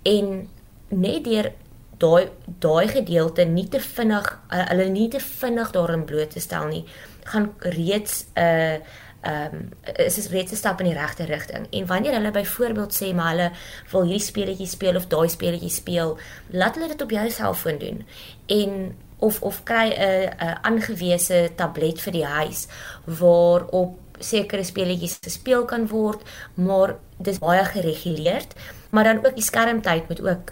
En 0.04 0.50
net 0.88 1.24
deur 1.24 1.52
daai 1.98 2.30
daai 2.60 2.88
gedeelte 2.88 3.46
nie 3.46 3.68
te 3.70 3.80
vinnig 3.80 4.40
hulle 4.50 4.90
nie 4.90 5.10
te 5.10 5.20
vinnig 5.20 5.72
daarin 5.72 6.06
bloot 6.06 6.32
te 6.32 6.40
stel 6.40 6.68
nie, 6.68 6.86
gaan 7.24 7.54
reeds 7.60 8.26
'n 8.36 8.42
uh, 8.42 8.80
ehm 9.24 9.56
um, 9.56 9.70
is 9.96 10.16
dit 10.16 10.28
reeds 10.28 10.52
'n 10.52 10.56
stap 10.56 10.80
in 10.80 10.86
die 10.86 11.00
regte 11.00 11.24
rigting. 11.24 11.68
En 11.72 11.86
wanneer 11.86 12.14
hulle 12.14 12.32
byvoorbeeld 12.32 12.94
sê 13.04 13.14
maar 13.16 13.30
hulle 13.30 13.52
wil 13.92 14.04
hierdie 14.04 14.28
speletjie 14.28 14.68
speel 14.68 14.96
of 14.96 15.08
daai 15.08 15.30
speletjie 15.30 15.70
speel, 15.70 16.18
laat 16.52 16.76
hulle 16.76 16.88
dit 16.88 17.02
op 17.02 17.10
jou 17.10 17.30
selfoon 17.30 17.78
doen. 17.78 18.06
En 18.46 18.96
of 19.18 19.42
of 19.42 19.64
kry 19.64 19.88
'n 19.90 20.30
'n 20.40 20.58
aangewese 20.62 21.50
tablet 21.56 22.02
vir 22.02 22.14
die 22.14 22.26
huis 22.26 22.68
waarop 23.04 24.00
sekere 24.20 24.64
speletjies 24.64 25.18
gespeel 25.22 25.66
kan 25.66 25.88
word, 25.88 26.22
maar 26.54 26.96
dis 27.18 27.40
baie 27.40 27.66
gereguleerd, 27.66 28.54
maar 28.90 29.04
dan 29.04 29.26
ook 29.26 29.36
die 29.36 29.44
skermtyd 29.44 30.08
moet 30.08 30.22
ook 30.22 30.52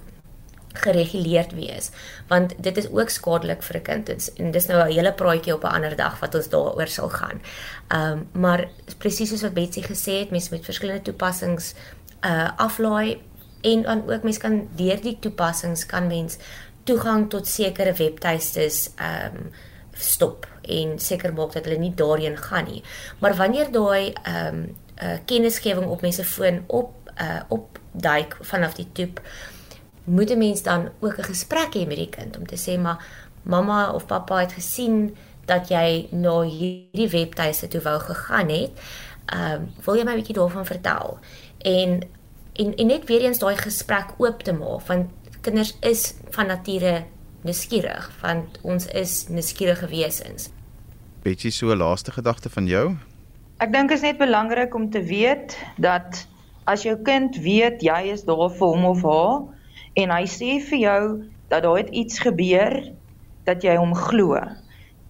gereguleerd 0.73 1.53
wees 1.53 1.89
want 2.27 2.53
dit 2.57 2.77
is 2.77 2.89
ook 2.89 3.09
skadelik 3.09 3.63
vir 3.63 3.77
'n 3.77 3.81
kind 3.81 4.31
en 4.37 4.51
dis 4.51 4.67
nou 4.67 4.79
'n 4.83 4.93
hele 4.93 5.13
praatjie 5.13 5.53
op 5.53 5.63
'n 5.63 5.75
ander 5.75 5.95
dag 5.95 6.19
wat 6.19 6.35
ons 6.35 6.49
daaroor 6.49 6.87
sal 6.87 7.09
gaan. 7.09 7.41
Ehm 7.87 8.11
um, 8.11 8.27
maar 8.41 8.67
presies 8.97 9.29
soos 9.29 9.41
wat 9.41 9.53
Betsy 9.53 9.81
gesê 9.81 10.19
het, 10.19 10.31
mense 10.31 10.51
met 10.51 10.65
verskillende 10.65 11.01
toepassings 11.01 11.73
uh 12.21 12.49
aflaai 12.55 13.21
en 13.61 13.81
dan 13.81 14.09
ook 14.09 14.23
mense 14.23 14.39
kan 14.39 14.67
deur 14.75 15.01
die 15.01 15.17
toepassings 15.19 15.85
kan 15.85 16.07
mens 16.07 16.37
toegang 16.83 17.29
tot 17.29 17.47
sekere 17.47 17.93
webtuistes 17.93 18.89
ehm 18.95 19.35
um, 19.35 19.51
stop 19.93 20.47
en 20.61 20.99
seker 20.99 21.33
maak 21.33 21.53
dat 21.53 21.65
hulle 21.65 21.77
nie 21.77 21.93
daarheen 21.95 22.37
gaan 22.37 22.65
nie. 22.65 22.83
Maar 23.19 23.35
wanneer 23.35 23.71
daai 23.71 24.13
ehm 24.23 24.47
um, 24.47 24.75
uh 25.03 25.17
kennisgewing 25.25 25.85
op 25.85 26.01
mense 26.01 26.23
foon 26.23 26.63
op 26.67 27.11
uh 27.21 27.41
op 27.47 27.79
duik 27.91 28.37
vanaf 28.41 28.73
die 28.73 28.87
toep 28.91 29.21
moet 30.03 30.29
'n 30.29 30.37
mens 30.37 30.63
dan 30.63 30.89
ook 30.99 31.17
'n 31.17 31.23
gesprek 31.23 31.73
hê 31.73 31.87
met 31.87 31.97
die 31.97 32.09
kind 32.09 32.37
om 32.37 32.45
te 32.45 32.57
sê 32.57 32.79
maar 32.79 33.05
mamma 33.43 33.91
of 33.91 34.05
pappa 34.05 34.39
het 34.39 34.51
gesien 34.51 35.15
dat 35.45 35.69
jy 35.69 36.07
na 36.11 36.41
hierdie 36.41 37.09
webtuiste 37.09 37.67
toe 37.67 37.81
wou 37.81 37.99
gegaan 37.99 38.49
het. 38.49 38.71
Ehm 39.25 39.61
uh, 39.61 39.85
wil 39.85 39.95
jy 39.95 40.03
my 40.03 40.11
'n 40.11 40.21
bietjie 40.21 40.35
daarvan 40.35 40.65
vertel? 40.65 41.19
En 41.57 42.01
en 42.53 42.75
en 42.75 42.87
net 42.87 43.07
weer 43.07 43.21
eens 43.21 43.39
daai 43.39 43.55
gesprek 43.55 44.13
oop 44.17 44.43
te 44.43 44.53
maak 44.53 44.87
want 44.87 45.09
kinders 45.41 45.77
is 45.79 46.13
van 46.29 46.47
nature 46.47 47.03
nuuskierig 47.41 48.11
want 48.21 48.59
ons 48.61 48.87
is 48.87 49.27
nuuskierige 49.27 49.87
wesens. 49.87 50.49
Betsy, 51.21 51.49
so 51.49 51.75
laaste 51.75 52.11
gedagte 52.11 52.49
van 52.49 52.65
jou? 52.65 52.97
Ek 53.57 53.71
dink 53.73 53.91
is 53.91 54.01
net 54.01 54.17
belangrik 54.17 54.75
om 54.75 54.89
te 54.89 55.03
weet 55.03 55.57
dat 55.77 56.27
as 56.63 56.83
jou 56.83 56.97
kind 57.05 57.37
weet 57.37 57.81
jy 57.81 58.11
is 58.13 58.23
daar 58.23 58.49
vir 58.49 58.67
hom 58.67 58.85
of 58.85 59.03
haar 59.05 59.60
en 59.99 60.13
hy 60.13 60.23
sê 60.29 60.59
vir 60.69 60.79
jou 60.79 61.03
dat 61.51 61.63
daar 61.63 61.89
iets 61.91 62.19
gebeur 62.23 62.93
dat 63.45 63.63
jy 63.63 63.75
hom 63.75 63.93
glo. 63.97 64.39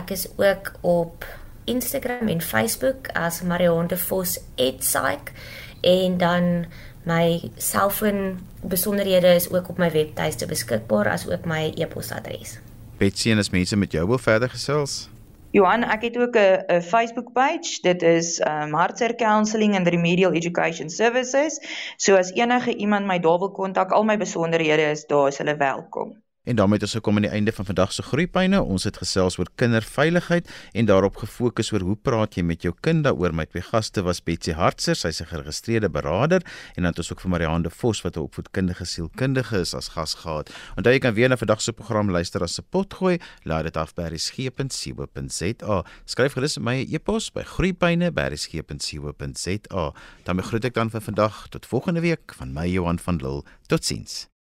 Ek 0.00 0.10
is 0.16 0.24
ook 0.36 0.72
op 0.80 1.24
Instagram 1.64 2.28
en 2.28 2.40
Facebook 2.40 3.08
as 3.12 3.42
Marion 3.42 3.86
de 3.86 3.96
Vos 3.96 4.38
@psych 4.54 5.32
en 5.80 6.18
dan 6.18 6.66
my 7.04 7.50
selfoon 7.56 8.38
besonderhede 8.60 9.34
is 9.34 9.50
ook 9.52 9.68
op 9.68 9.78
my 9.78 9.90
webtuiste 9.90 10.46
beskikbaar 10.46 11.08
as 11.08 11.28
ook 11.28 11.44
my 11.44 11.72
e-posadres. 11.74 12.58
Betsy 12.96 13.30
en 13.30 13.38
as 13.38 13.50
mense 13.50 13.76
met 13.76 13.92
jou 13.92 14.06
wil 14.06 14.18
verder 14.18 14.50
gesels. 14.50 15.08
Johan, 15.52 15.82
ek 15.84 16.02
het 16.02 16.16
ook 16.16 16.36
'n 16.36 16.80
Facebook 16.80 17.32
page. 17.32 17.78
Dit 17.82 18.02
is 18.02 18.40
um 18.40 18.72
Hartser 18.72 19.14
Counselling 19.14 19.76
and 19.76 19.88
Remedial 19.88 20.32
Education 20.32 20.90
Services. 20.90 21.60
So 21.96 22.16
as 22.16 22.32
enige 22.32 22.76
iemand 22.76 23.06
my 23.06 23.18
daar 23.18 23.38
wil 23.38 23.50
kontak, 23.50 23.90
al 23.90 24.04
my 24.04 24.16
besonderhede 24.16 24.82
is 24.82 25.06
daar, 25.06 25.28
is 25.28 25.38
hulle 25.38 25.56
welkom. 25.56 26.22
En 26.42 26.56
daarmee 26.56 26.74
het 26.74 26.82
ons 26.82 26.98
gekom 26.98 27.16
aan 27.16 27.22
die 27.22 27.30
einde 27.30 27.52
van 27.52 27.64
vandag 27.64 27.92
se 27.92 28.02
groeipyne. 28.02 28.62
Ons 28.62 28.84
het 28.84 28.96
gesels 28.98 29.38
oor 29.38 29.46
kinderveiligheid 29.54 30.50
en 30.72 30.86
daarop 30.90 31.16
gefokus 31.16 31.72
oor 31.72 31.80
hoe 31.86 31.96
praat 31.96 32.34
jy 32.34 32.42
met 32.42 32.62
jou 32.66 32.74
kind 32.82 33.04
daaroor. 33.06 33.30
My 33.34 33.46
twee 33.46 33.62
gaste 33.62 34.02
was 34.02 34.22
Betsy 34.26 34.52
Hartser, 34.58 34.96
sy's 34.98 35.22
'n 35.22 35.30
geregistreerde 35.30 35.88
beraader 35.88 36.42
en 36.74 36.82
dan 36.82 36.90
het 36.90 36.98
ons 36.98 37.12
ook 37.12 37.20
vir 37.20 37.30
Marianne 37.30 37.70
Vos 37.70 38.02
wat 38.02 38.16
'n 38.16 38.20
opvoedkundige 38.20 38.84
sielkundige 38.84 39.60
is 39.60 39.74
as 39.74 39.88
gas 39.88 40.14
gehad. 40.14 40.50
Onthou 40.76 40.92
jy 40.92 40.98
kan 40.98 41.14
weer 41.14 41.28
na 41.28 41.36
vandag 41.36 41.62
se 41.62 41.72
program 41.72 42.10
luister 42.10 42.42
as 42.42 42.54
se 42.54 42.62
pot 42.62 42.94
gooi. 42.94 43.18
Laat 43.44 43.62
dit 43.62 43.76
af 43.76 43.94
by 43.94 44.02
resgep.co.za. 44.02 45.84
Skryf 46.04 46.32
gerus 46.32 46.58
my 46.58 46.86
e-pos 46.90 47.30
by 47.30 47.42
groeipyne@resgep.co.za. 47.42 49.92
Dan 50.24 50.42
groet 50.42 50.64
ek 50.64 50.74
dan 50.74 50.90
vir 50.90 51.00
vandag 51.00 51.48
tot 51.48 51.66
volgende 51.66 52.00
week 52.00 52.34
van 52.34 52.52
my 52.52 52.66
Johan 52.66 52.98
van 52.98 53.16
Lille. 53.16 53.42
Totsiens. 53.66 54.31